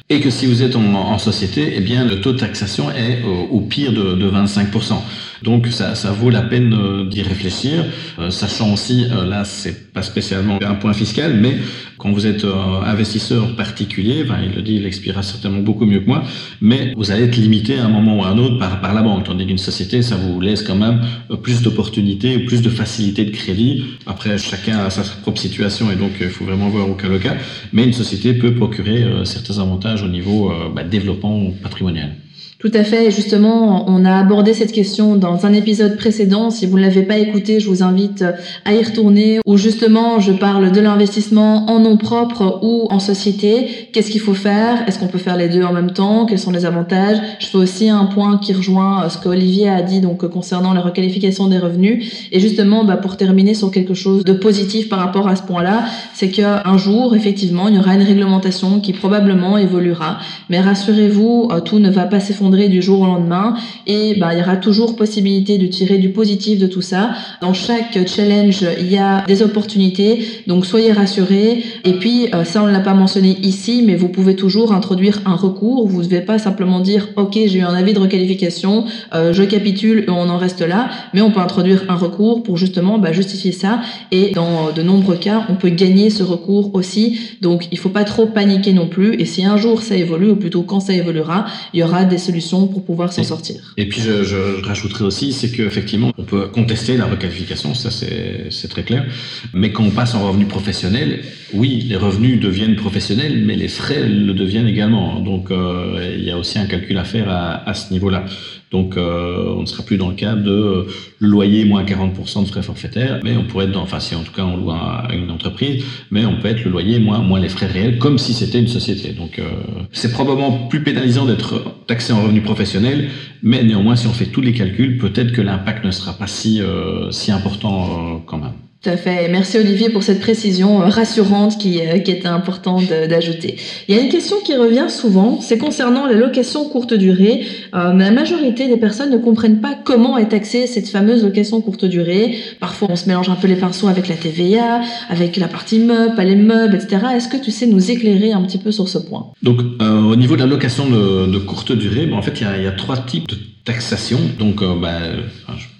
Et 0.08 0.20
que 0.20 0.30
si 0.30 0.46
vous 0.46 0.62
êtes 0.62 0.76
en, 0.76 1.18
société, 1.18 1.72
eh 1.76 1.80
bien 1.80 2.04
le 2.04 2.20
taux 2.20 2.32
de 2.32 2.38
taxation 2.38 2.90
est 2.90 3.22
au, 3.24 3.60
pire 3.60 3.92
de 3.92 4.30
25%. 4.30 4.94
Donc 5.42 5.66
ça, 5.68 5.94
ça, 5.94 6.12
vaut 6.12 6.30
la 6.30 6.42
peine 6.42 6.72
euh, 6.72 7.04
d'y 7.04 7.22
réfléchir, 7.22 7.84
euh, 8.18 8.30
sachant 8.30 8.72
aussi, 8.72 9.06
euh, 9.10 9.24
là 9.24 9.44
c'est 9.44 9.92
pas 9.92 10.02
spécialement 10.02 10.58
un 10.62 10.74
point 10.74 10.92
fiscal, 10.92 11.36
mais 11.40 11.56
quand 11.98 12.12
vous 12.12 12.26
êtes 12.26 12.44
investisseur 12.84 13.56
particulier, 13.56 14.24
ben, 14.24 14.36
il 14.44 14.54
le 14.54 14.62
dit, 14.62 14.76
il 14.76 14.86
expliquera 14.86 15.22
certainement 15.22 15.60
beaucoup 15.60 15.86
mieux 15.86 16.00
que 16.00 16.06
moi, 16.06 16.22
mais 16.60 16.92
vous 16.94 17.10
allez 17.10 17.24
être 17.24 17.36
limité 17.36 17.78
à 17.78 17.86
un 17.86 17.88
moment 17.88 18.18
ou 18.18 18.24
à 18.24 18.28
un 18.28 18.38
autre 18.38 18.58
par, 18.58 18.80
par 18.82 18.92
la 18.92 19.02
banque, 19.02 19.24
tandis 19.24 19.46
qu'une 19.46 19.56
société, 19.56 20.02
ça 20.02 20.16
vous 20.16 20.38
laisse 20.40 20.62
quand 20.62 20.76
même 20.76 21.00
plus 21.42 21.62
d'opportunités, 21.62 22.38
plus 22.40 22.60
de 22.60 22.68
facilité 22.68 23.24
de 23.24 23.30
crédit. 23.30 23.84
Après, 24.06 24.36
chacun 24.36 24.78
a 24.80 24.90
sa 24.90 25.02
propre 25.22 25.40
situation 25.40 25.90
et 25.90 25.96
donc 25.96 26.12
il 26.20 26.28
faut 26.28 26.44
vraiment 26.44 26.68
voir 26.68 26.88
au 26.90 26.94
cas 26.94 27.08
le 27.08 27.18
cas, 27.18 27.36
mais 27.72 27.84
une 27.84 27.94
société 27.94 28.34
peut 28.34 28.52
procurer 28.52 29.06
certains 29.24 29.58
avantages 29.58 30.02
au 30.02 30.08
niveau 30.08 30.52
bah, 30.74 30.84
développement 30.84 31.50
patrimonial. 31.62 32.12
Tout 32.58 32.70
à 32.72 32.84
fait. 32.84 33.10
Justement, 33.10 33.84
on 33.86 34.06
a 34.06 34.14
abordé 34.14 34.54
cette 34.54 34.72
question 34.72 35.16
dans 35.16 35.44
un 35.44 35.52
épisode 35.52 35.98
précédent. 35.98 36.48
Si 36.48 36.64
vous 36.64 36.78
ne 36.78 36.82
l'avez 36.82 37.02
pas 37.02 37.18
écouté, 37.18 37.60
je 37.60 37.68
vous 37.68 37.82
invite 37.82 38.24
à 38.64 38.72
y 38.72 38.82
retourner 38.82 39.40
où 39.44 39.58
justement 39.58 40.20
je 40.20 40.32
parle 40.32 40.72
de 40.72 40.80
l'investissement 40.80 41.70
en 41.70 41.80
nom 41.80 41.98
propre 41.98 42.60
ou 42.62 42.86
en 42.88 42.98
société. 42.98 43.90
Qu'est-ce 43.92 44.10
qu'il 44.10 44.22
faut 44.22 44.32
faire? 44.32 44.88
Est-ce 44.88 44.98
qu'on 44.98 45.06
peut 45.06 45.18
faire 45.18 45.36
les 45.36 45.50
deux 45.50 45.64
en 45.64 45.74
même 45.74 45.90
temps? 45.90 46.24
Quels 46.24 46.38
sont 46.38 46.50
les 46.50 46.64
avantages? 46.64 47.18
Je 47.40 47.46
fais 47.46 47.58
aussi 47.58 47.90
un 47.90 48.06
point 48.06 48.38
qui 48.38 48.54
rejoint 48.54 49.06
ce 49.10 49.18
qu'Olivier 49.18 49.68
a 49.68 49.82
dit 49.82 50.00
donc 50.00 50.26
concernant 50.26 50.72
la 50.72 50.80
requalification 50.80 51.48
des 51.48 51.58
revenus. 51.58 52.26
Et 52.32 52.40
justement, 52.40 52.84
bah, 52.84 52.96
pour 52.96 53.18
terminer 53.18 53.52
sur 53.52 53.70
quelque 53.70 53.92
chose 53.92 54.24
de 54.24 54.32
positif 54.32 54.88
par 54.88 55.00
rapport 55.00 55.28
à 55.28 55.36
ce 55.36 55.42
point-là, 55.42 55.84
c'est 56.14 56.30
qu'un 56.30 56.78
jour, 56.78 57.14
effectivement, 57.14 57.68
il 57.68 57.74
y 57.74 57.78
aura 57.78 57.94
une 57.94 58.02
réglementation 58.02 58.80
qui 58.80 58.94
probablement 58.94 59.58
évoluera. 59.58 60.20
Mais 60.48 60.58
rassurez-vous, 60.58 61.50
tout 61.66 61.80
ne 61.80 61.90
va 61.90 62.04
pas 62.04 62.18
s'effondrer 62.18 62.45
du 62.50 62.80
jour 62.80 63.00
au 63.00 63.06
lendemain 63.06 63.54
et 63.86 64.14
bah, 64.18 64.32
il 64.32 64.38
y 64.38 64.42
aura 64.42 64.56
toujours 64.56 64.96
possibilité 64.96 65.58
de 65.58 65.66
tirer 65.66 65.98
du 65.98 66.10
positif 66.10 66.58
de 66.58 66.66
tout 66.66 66.80
ça. 66.80 67.10
Dans 67.40 67.52
chaque 67.52 68.06
challenge, 68.06 68.64
il 68.78 68.90
y 68.90 68.98
a 68.98 69.24
des 69.26 69.42
opportunités, 69.42 70.26
donc 70.46 70.64
soyez 70.64 70.92
rassurés. 70.92 71.64
Et 71.84 71.94
puis, 71.94 72.28
euh, 72.34 72.44
ça 72.44 72.62
on 72.62 72.66
ne 72.66 72.72
l'a 72.72 72.80
pas 72.80 72.94
mentionné 72.94 73.36
ici, 73.42 73.82
mais 73.84 73.96
vous 73.96 74.08
pouvez 74.08 74.36
toujours 74.36 74.72
introduire 74.72 75.20
un 75.26 75.34
recours. 75.34 75.88
Vous 75.88 76.02
ne 76.02 76.04
devez 76.04 76.20
pas 76.20 76.38
simplement 76.38 76.80
dire, 76.80 77.08
ok, 77.16 77.32
j'ai 77.34 77.58
eu 77.58 77.62
un 77.62 77.74
avis 77.74 77.92
de 77.92 77.98
requalification, 77.98 78.84
euh, 79.14 79.32
je 79.32 79.42
capitule 79.42 80.04
et 80.06 80.10
on 80.10 80.28
en 80.28 80.38
reste 80.38 80.62
là, 80.62 80.88
mais 81.12 81.20
on 81.20 81.30
peut 81.30 81.40
introduire 81.40 81.84
un 81.88 81.96
recours 81.96 82.42
pour 82.42 82.56
justement 82.56 82.98
bah, 82.98 83.12
justifier 83.12 83.52
ça. 83.52 83.80
Et 84.12 84.32
dans 84.32 84.72
de 84.72 84.82
nombreux 84.82 85.16
cas, 85.16 85.46
on 85.48 85.54
peut 85.54 85.70
gagner 85.70 86.10
ce 86.10 86.22
recours 86.22 86.74
aussi. 86.74 87.18
Donc, 87.40 87.68
il 87.72 87.78
faut 87.78 87.88
pas 87.88 88.04
trop 88.04 88.26
paniquer 88.26 88.72
non 88.72 88.86
plus. 88.86 89.14
Et 89.20 89.24
si 89.24 89.44
un 89.44 89.56
jour 89.56 89.82
ça 89.82 89.96
évolue, 89.96 90.30
ou 90.30 90.36
plutôt 90.36 90.62
quand 90.62 90.80
ça 90.80 90.94
évoluera, 90.94 91.46
il 91.74 91.80
y 91.80 91.82
aura 91.82 92.04
des 92.04 92.18
solutions 92.18 92.35
pour 92.66 92.84
pouvoir 92.84 93.12
s'en 93.12 93.24
sortir. 93.24 93.74
Et 93.76 93.88
puis, 93.88 94.00
je, 94.00 94.24
je 94.24 94.62
rajouterai 94.64 95.04
aussi, 95.04 95.32
c'est 95.32 95.50
qu'effectivement, 95.50 96.12
on 96.18 96.24
peut 96.24 96.48
contester 96.48 96.96
la 96.96 97.06
requalification, 97.06 97.74
ça 97.74 97.90
c'est 97.90 98.68
très 98.68 98.82
clair. 98.82 99.06
Mais 99.52 99.72
quand 99.72 99.84
on 99.84 99.90
passe 99.90 100.14
en 100.14 100.26
revenu 100.26 100.46
professionnel, 100.46 101.22
oui, 101.54 101.86
les 101.88 101.96
revenus 101.96 102.40
deviennent 102.40 102.76
professionnels, 102.76 103.44
mais 103.44 103.56
les 103.56 103.68
frais 103.68 104.08
le 104.08 104.32
deviennent 104.34 104.68
également. 104.68 105.20
Donc, 105.20 105.50
euh, 105.50 106.14
il 106.16 106.24
y 106.24 106.30
a 106.30 106.38
aussi 106.38 106.58
un 106.58 106.66
calcul 106.66 106.98
à 106.98 107.04
faire 107.04 107.28
à, 107.28 107.68
à 107.68 107.74
ce 107.74 107.92
niveau-là. 107.92 108.24
Donc, 108.72 108.96
euh, 108.96 109.54
on 109.56 109.60
ne 109.60 109.66
sera 109.66 109.84
plus 109.84 109.96
dans 109.96 110.08
le 110.08 110.14
cadre 110.14 110.42
de 110.42 110.86
loyer 111.20 111.64
moins 111.64 111.84
40% 111.84 112.42
de 112.42 112.48
frais 112.48 112.62
forfaitaires, 112.62 113.20
mais 113.22 113.36
on 113.36 113.44
pourrait 113.44 113.66
être 113.66 113.72
dans, 113.72 113.82
enfin, 113.82 114.00
si 114.00 114.14
en 114.14 114.22
tout 114.22 114.32
cas 114.32 114.42
on 114.42 114.56
loue 114.56 114.70
à 114.72 115.08
une 115.12 115.30
entreprise, 115.30 115.84
mais 116.10 116.26
on 116.26 116.38
peut 116.40 116.48
être 116.48 116.64
le 116.64 116.70
loyer 116.70 116.98
moins, 116.98 117.20
moins 117.20 117.38
les 117.38 117.48
frais 117.48 117.66
réels, 117.66 117.98
comme 117.98 118.18
si 118.18 118.34
c'était 118.34 118.58
une 118.58 118.68
société. 118.68 119.12
Donc, 119.12 119.38
euh, 119.38 119.44
c'est 119.92 120.12
probablement 120.12 120.66
plus 120.66 120.82
pénalisant 120.82 121.26
d'être 121.26 121.62
taxé 121.86 122.12
en 122.12 122.22
revenu 122.22 122.40
professionnel, 122.40 123.08
mais 123.42 123.62
néanmoins, 123.62 123.94
si 123.94 124.08
on 124.08 124.12
fait 124.12 124.26
tous 124.26 124.40
les 124.40 124.52
calculs, 124.52 124.98
peut-être 124.98 125.32
que 125.32 125.42
l'impact 125.42 125.84
ne 125.84 125.92
sera 125.92 126.14
pas 126.14 126.26
si, 126.26 126.60
euh, 126.60 127.10
si 127.12 127.30
important 127.30 128.22
quand 128.26 128.38
même. 128.38 128.65
Tout 128.86 128.92
à 128.92 128.96
fait. 128.96 129.28
Merci 129.28 129.58
Olivier 129.58 129.88
pour 129.88 130.04
cette 130.04 130.20
précision 130.20 130.80
euh, 130.80 130.84
rassurante 130.84 131.58
qui, 131.58 131.80
euh, 131.80 131.98
qui 131.98 132.12
était 132.12 132.28
importante 132.28 132.84
d'ajouter. 132.86 133.56
Il 133.88 133.96
y 133.96 133.98
a 133.98 134.00
une 134.00 134.08
question 134.08 134.36
qui 134.44 134.54
revient 134.54 134.86
souvent, 134.88 135.40
c'est 135.40 135.58
concernant 135.58 136.06
la 136.06 136.12
location 136.12 136.68
courte 136.68 136.94
durée. 136.94 137.44
Euh, 137.74 137.92
la 137.92 138.12
majorité 138.12 138.68
des 138.68 138.76
personnes 138.76 139.10
ne 139.10 139.16
comprennent 139.16 139.60
pas 139.60 139.74
comment 139.74 140.16
est 140.18 140.28
taxée 140.28 140.68
cette 140.68 140.88
fameuse 140.88 141.24
location 141.24 141.60
courte 141.60 141.84
durée. 141.84 142.38
Parfois, 142.60 142.86
on 142.92 142.94
se 142.94 143.08
mélange 143.08 143.28
un 143.28 143.34
peu 143.34 143.48
les 143.48 143.56
pinceaux 143.56 143.88
avec 143.88 144.06
la 144.06 144.14
TVA, 144.14 144.82
avec 145.08 145.36
la 145.36 145.48
partie 145.48 145.80
meuble, 145.80 146.14
pas 146.14 146.22
les 146.22 146.36
meubles, 146.36 146.76
etc. 146.76 147.06
Est-ce 147.16 147.28
que 147.28 147.38
tu 147.38 147.50
sais 147.50 147.66
nous 147.66 147.90
éclairer 147.90 148.34
un 148.34 148.42
petit 148.42 148.58
peu 148.58 148.70
sur 148.70 148.88
ce 148.88 148.98
point? 148.98 149.32
Donc, 149.42 149.62
euh, 149.82 150.00
au 150.02 150.14
niveau 150.14 150.36
de 150.36 150.42
la 150.42 150.46
location 150.46 150.88
de, 150.88 151.26
de 151.26 151.38
courte 151.38 151.72
durée, 151.72 152.06
bon, 152.06 152.18
en 152.18 152.22
fait, 152.22 152.40
il 152.40 152.44
y, 152.44 152.46
a, 152.46 152.56
il 152.56 152.62
y 152.62 152.68
a 152.68 152.72
trois 152.72 152.98
types 152.98 153.26
de 153.26 153.36
taxation. 153.66 154.18
Donc, 154.38 154.62
euh, 154.62 154.74
bah, 154.80 155.00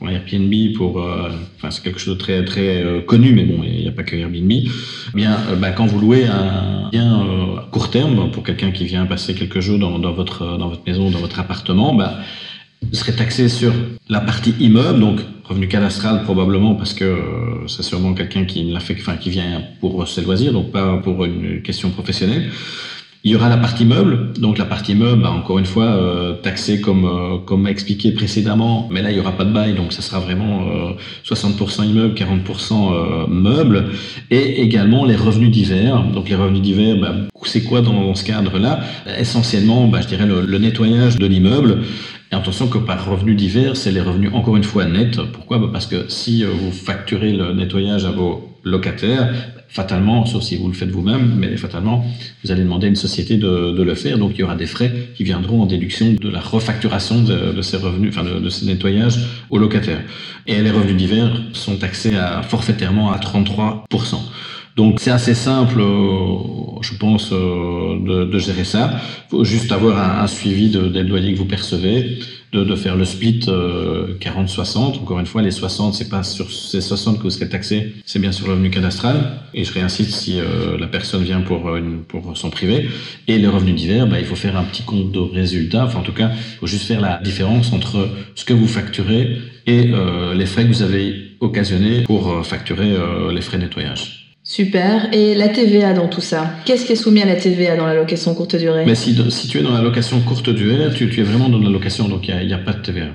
Airbnb 0.03 0.53
pour, 0.77 1.01
euh, 1.01 1.31
c'est 1.71 1.83
quelque 1.83 2.01
chose 2.01 2.15
de 2.15 2.19
très 2.19 2.45
très 2.45 2.83
euh, 2.83 3.01
connu, 3.01 3.33
mais 3.33 3.45
bon, 3.45 3.63
il 3.63 3.81
n'y 3.81 3.89
a 3.89 3.93
pas 3.93 4.03
que 4.03 4.15
Airbnb. 4.15 4.53
Bien, 5.15 5.39
bah, 5.59 5.71
quand 5.71 5.87
vous 5.87 5.99
louez 5.99 6.27
un 6.27 6.91
bien 6.91 7.21
à 7.59 7.71
court 7.71 7.91
terme 7.91 8.31
pour 8.33 8.43
quelqu'un 8.43 8.73
qui 8.73 8.85
vient 8.85 9.07
passer 9.07 9.35
quelques 9.35 9.61
jours 9.61 9.79
dans, 9.79 10.13
votre 10.13 10.59
maison, 10.87 11.11
dans 11.11 11.21
votre 11.21 11.39
appartement, 11.41 11.95
bah, 11.95 12.19
vous 12.83 13.13
taxé 13.13 13.49
sur 13.49 13.73
la 14.09 14.21
partie 14.21 14.55
immeuble, 14.61 15.01
donc 15.01 15.21
revenu 15.45 15.69
cadastral 15.69 16.25
probablement 16.25 16.75
parce 16.75 16.93
que 16.93 17.17
c'est 17.69 17.83
sûrement 17.83 18.15
quelqu'un 18.15 18.45
qui 18.45 18.65
l'a 18.65 18.81
fait, 18.81 18.97
enfin 18.99 19.17
qui 19.17 19.31
vient 19.31 19.63
pour 19.81 20.07
ses 20.09 20.23
loisirs, 20.23 20.53
donc 20.53 20.73
pas 20.73 20.99
pour 20.99 21.25
une 21.25 21.63
question 21.63 21.91
professionnelle. 21.91 22.51
Il 23.27 23.33
y 23.33 23.35
aura 23.35 23.49
la 23.49 23.57
partie 23.57 23.85
meuble, 23.85 24.35
donc 24.39 24.57
la 24.57 24.65
partie 24.65 24.95
meuble, 24.95 25.23
bah, 25.23 25.33
encore 25.33 25.59
une 25.59 25.67
fois, 25.67 25.87
euh, 25.87 26.35
taxée 26.35 26.81
comme 26.81 27.05
euh, 27.05 27.39
comme 27.45 27.67
expliqué 27.67 28.13
précédemment, 28.13 28.89
mais 28.93 29.03
là 29.03 29.11
il 29.11 29.17
y 29.17 29.21
aura 29.21 29.33
pas 29.33 29.45
de 29.45 29.53
bail, 29.53 29.75
donc 29.75 29.93
ça 29.93 30.01
sera 30.01 30.21
vraiment 30.21 30.61
euh, 30.69 30.93
60% 31.29 31.89
immeuble, 31.89 32.15
40% 32.15 32.93
euh, 32.93 33.27
meuble, 33.27 33.87
et 34.31 34.63
également 34.63 35.05
les 35.05 35.17
revenus 35.17 35.51
divers. 35.51 36.05
Donc 36.05 36.29
les 36.29 36.37
revenus 36.37 36.63
divers, 36.63 37.01
bah, 37.01 37.17
c'est 37.43 37.65
quoi 37.65 37.81
dans, 37.81 38.15
ce 38.15 38.23
cadre-là? 38.23 38.79
Essentiellement, 39.19 39.89
bah, 39.89 40.03
je 40.03 40.07
dirais 40.07 40.27
le, 40.27 40.43
le 40.43 40.59
nettoyage 40.59 41.17
de 41.17 41.27
l'immeuble. 41.27 41.81
Et 42.33 42.35
attention 42.35 42.67
que 42.67 42.79
par 42.79 43.09
revenu 43.09 43.37
divers, 43.37 43.77
c'est 43.77 43.93
les 43.93 44.01
revenus 44.01 44.31
encore 44.35 44.57
une 44.57 44.65
fois 44.65 44.85
nets. 44.85 45.21
Pourquoi? 45.33 45.71
Parce 45.71 45.87
que 45.87 46.07
si 46.09 46.43
euh, 46.43 46.49
vous 46.51 46.73
facturez 46.73 47.33
le 47.33 47.53
nettoyage 47.53 48.05
à 48.05 48.11
vos 48.11 48.56
locataires, 48.67 49.33
fatalement, 49.69 50.27
sauf 50.27 50.43
si 50.43 50.57
vous 50.57 50.67
le 50.67 50.75
faites 50.75 50.91
vous-même, 50.91 51.37
mais 51.37 51.57
fatalement, 51.57 52.05
vous 52.43 52.51
allez 52.51 52.63
demander 52.63 52.87
à 52.87 52.91
une 52.91 52.97
société 52.97 53.37
de, 53.37 53.83
le 53.83 53.95
faire. 53.95 54.19
Donc, 54.19 54.33
il 54.35 54.41
y 54.41 54.43
aura 54.43 54.57
des 54.57 54.67
frais 54.67 54.93
qui 55.15 55.23
viendront 55.23 55.63
en 55.63 55.67
déduction 55.67 56.13
de 56.13 56.29
la 56.29 56.41
refacturation 56.41 57.23
de, 57.23 57.63
ces 57.63 57.77
revenus, 57.77 58.13
enfin 58.13 58.25
de, 58.29 58.41
de, 58.41 58.51
ces 58.51 58.67
nettoyages 58.67 59.19
aux 59.51 59.59
locataires. 59.59 60.03
Et 60.47 60.61
les 60.61 60.71
revenus 60.71 60.97
divers 60.97 61.31
sont 61.53 61.77
taxés 61.77 62.13
forfaitairement 62.43 63.13
à 63.13 63.19
33%. 63.19 64.17
Donc 64.77 65.01
c'est 65.01 65.11
assez 65.11 65.35
simple, 65.35 65.81
euh, 65.81 66.83
je 66.83 66.95
pense, 66.99 67.33
euh, 67.33 67.99
de, 67.99 68.25
de, 68.25 68.39
gérer 68.39 68.65
ça. 68.65 69.01
Faut 69.31 69.43
juste 69.43 69.73
avoir 69.73 70.21
un, 70.21 70.27
suivi 70.27 70.69
de, 70.69 70.89
des 70.89 71.03
loyers 71.03 71.33
que 71.33 71.39
vous 71.39 71.47
percevez, 71.47 72.19
de, 72.53 72.63
de 72.63 72.77
faire 72.77 72.95
le 72.95 73.07
split 73.07 73.41
euh, 73.49 74.19
40-60. 74.21 75.01
Encore 75.01 75.19
une 75.19 75.25
fois, 75.25 75.41
les 75.41 75.51
60, 75.51 75.95
c'est 75.95 76.11
pas 76.11 76.23
sur 76.23 76.51
ces 76.53 76.83
60 76.83 77.17
que 77.17 77.23
vous 77.23 77.31
serez 77.31 77.49
taxé, 77.49 77.95
c'est 78.05 78.19
bien 78.19 78.33
sur 78.33 78.49
le 78.49 78.53
revenu 78.53 78.69
cadastral. 78.69 79.41
Et 79.55 79.65
je 79.65 79.73
réincite 79.73 80.11
si 80.11 80.39
euh, 80.39 80.77
la 80.79 80.89
personne 80.89 81.23
vient 81.23 81.41
pour, 81.41 81.75
une, 81.77 82.03
pour 82.03 82.37
son 82.37 82.51
privé. 82.51 82.91
Et 83.29 83.39
les 83.39 83.49
revenus 83.49 83.77
divers, 83.77 84.07
bah, 84.07 84.19
il 84.21 84.27
faut 84.27 84.37
faire 84.37 84.59
un 84.59 84.65
petit 84.65 84.83
compte 84.83 85.11
de 85.11 85.21
résultat. 85.21 85.87
Enfin, 85.87 86.01
en 86.01 86.03
tout 86.03 86.13
cas, 86.13 86.33
il 86.35 86.59
faut 86.59 86.67
juste 86.67 86.85
faire 86.85 87.01
la 87.01 87.19
différence 87.25 87.73
entre 87.73 88.11
ce 88.35 88.45
que 88.45 88.53
vous 88.53 88.69
facturez 88.69 89.39
et 89.67 89.91
euh, 89.95 90.35
les 90.35 90.45
frais 90.45 90.65
que 90.65 90.69
vous 90.69 90.83
avez 90.83 91.15
occasionnés 91.41 92.03
pour 92.03 92.47
facturer 92.47 92.95
les 93.33 93.41
frais 93.43 93.59
de 93.59 93.63
nettoyage. 93.65 94.26
Super. 94.47 95.09
Et 95.13 95.35
la 95.35 95.49
TVA 95.49 95.93
dans 95.93 96.07
tout 96.07 96.21
ça? 96.21 96.49
Qu'est-ce 96.65 96.87
qui 96.87 96.93
est 96.93 96.97
soumis 96.97 97.21
à 97.21 97.27
la 97.27 97.35
TVA 97.35 97.77
dans 97.77 97.85
la 97.85 97.95
location 97.95 98.33
courte 98.33 98.55
durée? 98.55 98.85
Mais 98.87 98.95
si, 98.95 99.15
tu 99.49 99.59
es 99.59 99.63
dans 99.63 99.73
la 99.73 99.83
location 99.83 100.21
courte 100.21 100.51
durée, 100.51 100.89
tu, 100.95 101.05
es 101.05 101.23
vraiment 101.25 101.49
dans 101.49 101.59
la 101.59 101.69
location, 101.69 102.09
donc 102.09 102.29
il 102.29 102.47
n'y 102.47 102.55
a, 102.55 102.59
pas 102.59 102.73
de 102.73 102.81
TVA. 102.81 103.09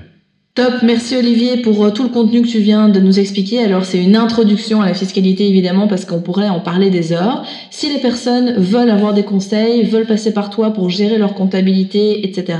Top, 0.54 0.82
merci 0.82 1.16
Olivier 1.16 1.62
pour 1.62 1.82
euh, 1.82 1.92
tout 1.92 2.02
le 2.02 2.10
contenu 2.10 2.42
que 2.42 2.46
tu 2.46 2.58
viens 2.58 2.90
de 2.90 3.00
nous 3.00 3.18
expliquer. 3.18 3.64
Alors 3.64 3.86
c'est 3.86 3.96
une 3.96 4.16
introduction 4.16 4.82
à 4.82 4.86
la 4.86 4.92
fiscalité 4.92 5.48
évidemment 5.48 5.88
parce 5.88 6.04
qu'on 6.04 6.20
pourrait 6.20 6.50
en 6.50 6.60
parler 6.60 6.90
des 6.90 7.14
heures. 7.14 7.42
Si 7.70 7.90
les 7.90 8.00
personnes 8.00 8.56
veulent 8.58 8.90
avoir 8.90 9.14
des 9.14 9.22
conseils, 9.22 9.82
veulent 9.84 10.04
passer 10.04 10.34
par 10.34 10.50
toi 10.50 10.74
pour 10.74 10.90
gérer 10.90 11.16
leur 11.16 11.32
comptabilité, 11.32 12.26
etc., 12.26 12.58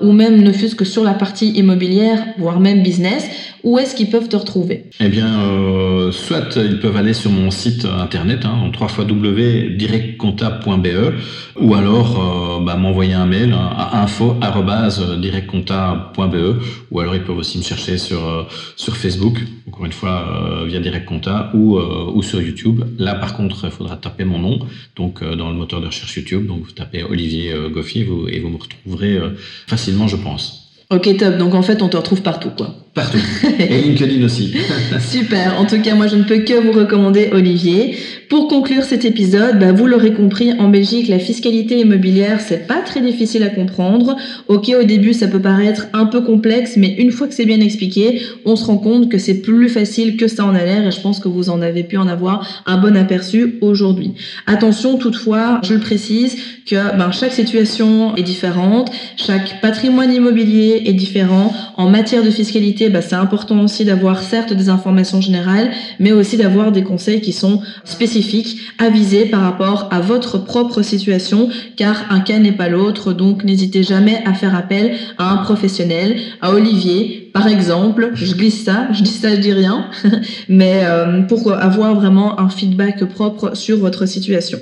ou 0.00 0.12
même 0.12 0.42
ne 0.42 0.52
fût-ce 0.52 0.74
que 0.74 0.86
sur 0.86 1.04
la 1.04 1.12
partie 1.12 1.50
immobilière, 1.50 2.24
voire 2.38 2.60
même 2.60 2.82
business, 2.82 3.28
où 3.62 3.78
est-ce 3.78 3.94
qu'ils 3.94 4.08
peuvent 4.10 4.28
te 4.28 4.36
retrouver? 4.36 4.90
Eh 5.00 5.08
bien, 5.08 5.40
euh, 5.40 6.12
soit 6.12 6.56
ils 6.56 6.80
peuvent 6.80 6.96
aller 6.96 7.14
sur 7.14 7.30
mon 7.30 7.50
site 7.50 7.86
internet, 7.86 8.44
hein, 8.44 8.70
www.directcompta.be, 8.78 11.14
ou 11.60 11.74
alors 11.74 12.60
euh, 12.60 12.64
bah, 12.64 12.76
m'envoyer 12.76 13.14
un 13.14 13.26
mail 13.26 13.54
à 13.54 14.02
info@directcompta.be, 14.02 16.60
ou 16.90 17.00
alors 17.00 17.14
ils 17.14 17.22
peuvent 17.22 17.33
aussi 17.36 17.58
me 17.58 17.62
chercher 17.62 17.98
sur 17.98 18.26
euh, 18.28 18.44
sur 18.76 18.96
Facebook, 18.96 19.38
encore 19.68 19.84
une 19.84 19.92
fois 19.92 20.26
euh, 20.28 20.66
via 20.66 20.80
Direct 20.80 21.06
Compta, 21.06 21.50
ou 21.54 21.76
euh, 21.76 22.10
ou 22.14 22.22
sur 22.22 22.40
YouTube. 22.40 22.84
Là, 22.98 23.14
par 23.14 23.36
contre, 23.36 23.64
il 23.64 23.70
faudra 23.70 23.96
taper 23.96 24.24
mon 24.24 24.38
nom, 24.38 24.58
donc 24.96 25.22
dans 25.22 25.50
le 25.50 25.56
moteur 25.56 25.80
de 25.80 25.86
recherche 25.86 26.16
YouTube, 26.16 26.46
donc 26.46 26.64
vous 26.64 26.72
tapez 26.72 27.02
Olivier 27.02 27.54
Goffier, 27.70 28.02
et 28.28 28.40
vous 28.40 28.48
me 28.48 28.56
retrouverez 28.56 29.18
facilement, 29.66 30.08
je 30.08 30.16
pense. 30.16 30.63
Ok, 30.90 31.16
top. 31.16 31.38
Donc 31.38 31.54
en 31.54 31.62
fait, 31.62 31.82
on 31.82 31.88
te 31.88 31.96
retrouve 31.96 32.22
partout, 32.22 32.50
quoi. 32.56 32.74
Partout. 32.94 33.18
Et 33.58 33.82
LinkedIn 33.82 34.24
aussi. 34.24 34.54
Super. 35.00 35.58
En 35.58 35.64
tout 35.64 35.80
cas, 35.80 35.96
moi, 35.96 36.06
je 36.06 36.14
ne 36.14 36.22
peux 36.22 36.38
que 36.38 36.54
vous 36.54 36.72
recommander 36.72 37.30
Olivier. 37.32 37.96
Pour 38.28 38.48
conclure 38.48 38.84
cet 38.84 39.04
épisode, 39.04 39.58
bah, 39.58 39.72
vous 39.72 39.86
l'aurez 39.86 40.12
compris, 40.12 40.52
en 40.52 40.68
Belgique, 40.68 41.08
la 41.08 41.18
fiscalité 41.18 41.80
immobilière, 41.80 42.40
c'est 42.40 42.68
pas 42.68 42.80
très 42.80 43.00
difficile 43.00 43.42
à 43.42 43.48
comprendre. 43.48 44.16
Ok, 44.46 44.70
au 44.80 44.84
début, 44.84 45.12
ça 45.12 45.26
peut 45.26 45.40
paraître 45.40 45.86
un 45.92 46.06
peu 46.06 46.20
complexe, 46.20 46.76
mais 46.76 46.94
une 46.98 47.10
fois 47.10 47.26
que 47.26 47.34
c'est 47.34 47.46
bien 47.46 47.60
expliqué, 47.60 48.22
on 48.44 48.54
se 48.54 48.64
rend 48.64 48.78
compte 48.78 49.10
que 49.10 49.18
c'est 49.18 49.42
plus 49.42 49.68
facile 49.68 50.16
que 50.16 50.28
ça 50.28 50.44
en 50.44 50.54
a 50.54 50.64
l'air 50.64 50.86
et 50.86 50.92
je 50.92 51.00
pense 51.00 51.18
que 51.18 51.28
vous 51.28 51.50
en 51.50 51.62
avez 51.62 51.82
pu 51.82 51.96
en 51.96 52.06
avoir 52.06 52.62
un 52.66 52.78
bon 52.78 52.96
aperçu 52.96 53.56
aujourd'hui. 53.60 54.12
Attention, 54.46 54.98
toutefois, 54.98 55.60
je 55.64 55.74
le 55.74 55.80
précise, 55.80 56.36
que 56.66 56.96
ben, 56.96 57.12
chaque 57.12 57.32
situation 57.32 58.16
est 58.16 58.22
différente, 58.22 58.90
chaque 59.16 59.60
patrimoine 59.60 60.12
immobilier 60.12 60.73
est 60.88 60.92
différent. 60.92 61.52
En 61.76 61.88
matière 61.88 62.22
de 62.22 62.30
fiscalité, 62.30 62.88
ben, 62.88 63.02
c'est 63.02 63.14
important 63.14 63.60
aussi 63.60 63.84
d'avoir 63.84 64.22
certes 64.22 64.52
des 64.52 64.68
informations 64.68 65.20
générales, 65.20 65.70
mais 65.98 66.12
aussi 66.12 66.36
d'avoir 66.36 66.72
des 66.72 66.82
conseils 66.82 67.20
qui 67.20 67.32
sont 67.32 67.60
spécifiques, 67.84 68.58
avisés 68.78 69.26
par 69.26 69.42
rapport 69.42 69.88
à 69.90 70.00
votre 70.00 70.38
propre 70.38 70.82
situation, 70.82 71.48
car 71.76 72.06
un 72.10 72.20
cas 72.20 72.38
n'est 72.38 72.52
pas 72.52 72.68
l'autre, 72.68 73.12
donc 73.12 73.44
n'hésitez 73.44 73.82
jamais 73.82 74.22
à 74.24 74.34
faire 74.34 74.54
appel 74.54 74.96
à 75.18 75.30
un 75.32 75.36
professionnel, 75.38 76.16
à 76.40 76.52
Olivier, 76.52 77.30
par 77.34 77.48
exemple, 77.48 78.12
je 78.14 78.32
glisse 78.32 78.64
ça, 78.64 78.86
je 78.92 79.02
dis 79.02 79.10
ça, 79.10 79.34
je 79.34 79.40
dis 79.40 79.52
rien, 79.52 79.90
mais 80.48 80.82
euh, 80.84 81.22
pour 81.22 81.52
avoir 81.52 81.94
vraiment 81.96 82.38
un 82.40 82.48
feedback 82.48 83.04
propre 83.04 83.56
sur 83.56 83.78
votre 83.78 84.06
situation. 84.06 84.60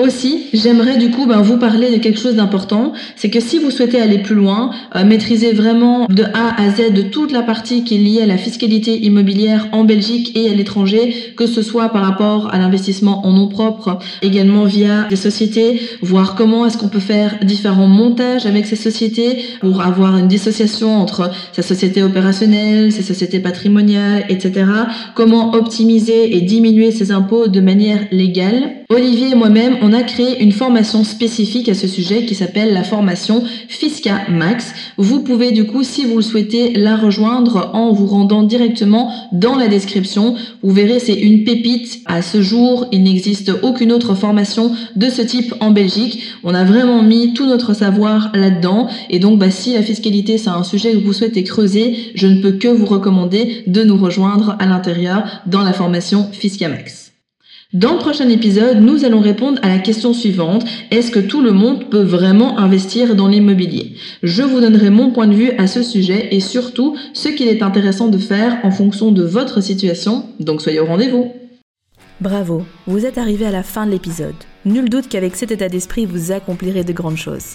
Aussi, 0.00 0.46
j'aimerais 0.54 0.96
du 0.96 1.10
coup 1.10 1.26
ben, 1.26 1.42
vous 1.42 1.58
parler 1.58 1.90
de 1.90 1.98
quelque 1.98 2.18
chose 2.18 2.36
d'important, 2.36 2.94
c'est 3.16 3.28
que 3.28 3.38
si 3.38 3.58
vous 3.58 3.70
souhaitez 3.70 4.00
aller 4.00 4.16
plus 4.16 4.34
loin, 4.34 4.70
euh, 4.96 5.04
maîtriser 5.04 5.52
vraiment 5.52 6.06
de 6.08 6.22
A 6.22 6.58
à 6.58 6.70
Z 6.70 6.94
de 6.94 7.02
toute 7.02 7.32
la 7.32 7.42
partie 7.42 7.84
qui 7.84 7.96
est 7.96 7.98
liée 7.98 8.22
à 8.22 8.26
la 8.26 8.38
fiscalité 8.38 8.96
immobilière 8.96 9.68
en 9.72 9.84
Belgique 9.84 10.32
et 10.34 10.48
à 10.48 10.54
l'étranger, 10.54 11.34
que 11.36 11.46
ce 11.46 11.60
soit 11.60 11.90
par 11.90 12.02
rapport 12.02 12.48
à 12.50 12.56
l'investissement 12.56 13.26
en 13.26 13.32
nom 13.32 13.48
propre, 13.48 13.98
également 14.22 14.64
via 14.64 15.04
des 15.10 15.16
sociétés, 15.16 15.82
voir 16.00 16.34
comment 16.34 16.64
est-ce 16.64 16.78
qu'on 16.78 16.88
peut 16.88 16.98
faire 16.98 17.36
différents 17.42 17.86
montages 17.86 18.46
avec 18.46 18.64
ces 18.64 18.76
sociétés 18.76 19.44
pour 19.60 19.82
avoir 19.82 20.16
une 20.16 20.28
dissociation 20.28 20.96
entre 20.96 21.30
sa 21.52 21.60
société 21.60 22.02
opérationnelle, 22.02 22.90
ses 22.90 23.02
sociétés 23.02 23.40
patrimoniales, 23.40 24.24
etc. 24.30 24.64
Comment 25.14 25.52
optimiser 25.52 26.34
et 26.34 26.40
diminuer 26.40 26.90
ses 26.90 27.12
impôts 27.12 27.48
de 27.48 27.60
manière 27.60 28.00
légale. 28.12 28.76
Olivier 28.88 29.32
et 29.32 29.34
moi-même, 29.36 29.76
on 29.82 29.89
a 29.92 30.02
créé 30.02 30.42
une 30.42 30.52
formation 30.52 31.04
spécifique 31.04 31.68
à 31.68 31.74
ce 31.74 31.86
sujet 31.86 32.24
qui 32.24 32.34
s'appelle 32.34 32.72
la 32.72 32.84
formation 32.84 33.42
Fisca 33.68 34.22
Max. 34.28 34.74
Vous 34.96 35.20
pouvez 35.20 35.52
du 35.52 35.64
coup, 35.64 35.82
si 35.82 36.04
vous 36.04 36.16
le 36.16 36.22
souhaitez, 36.22 36.72
la 36.74 36.96
rejoindre 36.96 37.70
en 37.72 37.92
vous 37.92 38.06
rendant 38.06 38.42
directement 38.42 39.12
dans 39.32 39.56
la 39.56 39.68
description. 39.68 40.34
Vous 40.62 40.72
verrez, 40.72 40.98
c'est 40.98 41.14
une 41.14 41.44
pépite. 41.44 42.00
À 42.06 42.22
ce 42.22 42.42
jour, 42.42 42.86
il 42.92 43.02
n'existe 43.02 43.52
aucune 43.62 43.92
autre 43.92 44.14
formation 44.14 44.72
de 44.96 45.08
ce 45.08 45.22
type 45.22 45.54
en 45.60 45.70
Belgique. 45.70 46.22
On 46.44 46.54
a 46.54 46.64
vraiment 46.64 47.02
mis 47.02 47.32
tout 47.32 47.46
notre 47.46 47.74
savoir 47.74 48.30
là-dedans. 48.34 48.88
Et 49.08 49.18
donc, 49.18 49.38
bah, 49.38 49.50
si 49.50 49.74
la 49.74 49.82
fiscalité, 49.82 50.38
c'est 50.38 50.50
un 50.50 50.64
sujet 50.64 50.92
que 50.92 51.04
vous 51.04 51.12
souhaitez 51.12 51.44
creuser, 51.44 52.12
je 52.14 52.26
ne 52.26 52.40
peux 52.40 52.52
que 52.52 52.68
vous 52.68 52.86
recommander 52.86 53.64
de 53.66 53.82
nous 53.82 53.96
rejoindre 53.96 54.56
à 54.58 54.66
l'intérieur 54.66 55.24
dans 55.46 55.62
la 55.62 55.72
formation 55.72 56.28
Fisca 56.32 56.68
Max. 56.68 57.09
Dans 57.72 57.92
le 57.92 57.98
prochain 57.98 58.28
épisode, 58.28 58.80
nous 58.80 59.04
allons 59.04 59.20
répondre 59.20 59.60
à 59.62 59.68
la 59.68 59.78
question 59.78 60.12
suivante. 60.12 60.64
Est-ce 60.90 61.12
que 61.12 61.20
tout 61.20 61.40
le 61.40 61.52
monde 61.52 61.88
peut 61.88 62.02
vraiment 62.02 62.58
investir 62.58 63.14
dans 63.14 63.28
l'immobilier? 63.28 63.94
Je 64.24 64.42
vous 64.42 64.60
donnerai 64.60 64.90
mon 64.90 65.12
point 65.12 65.28
de 65.28 65.34
vue 65.34 65.52
à 65.52 65.68
ce 65.68 65.84
sujet 65.84 66.34
et 66.34 66.40
surtout 66.40 66.96
ce 67.14 67.28
qu'il 67.28 67.46
est 67.46 67.62
intéressant 67.62 68.08
de 68.08 68.18
faire 68.18 68.58
en 68.64 68.72
fonction 68.72 69.12
de 69.12 69.22
votre 69.22 69.60
situation. 69.60 70.24
Donc 70.40 70.62
soyez 70.62 70.80
au 70.80 70.86
rendez-vous. 70.86 71.30
Bravo, 72.20 72.64
vous 72.88 73.06
êtes 73.06 73.18
arrivé 73.18 73.46
à 73.46 73.52
la 73.52 73.62
fin 73.62 73.86
de 73.86 73.92
l'épisode. 73.92 74.34
Nul 74.64 74.88
doute 74.88 75.08
qu'avec 75.08 75.36
cet 75.36 75.52
état 75.52 75.68
d'esprit, 75.68 76.06
vous 76.06 76.32
accomplirez 76.32 76.82
de 76.82 76.92
grandes 76.92 77.18
choses. 77.18 77.54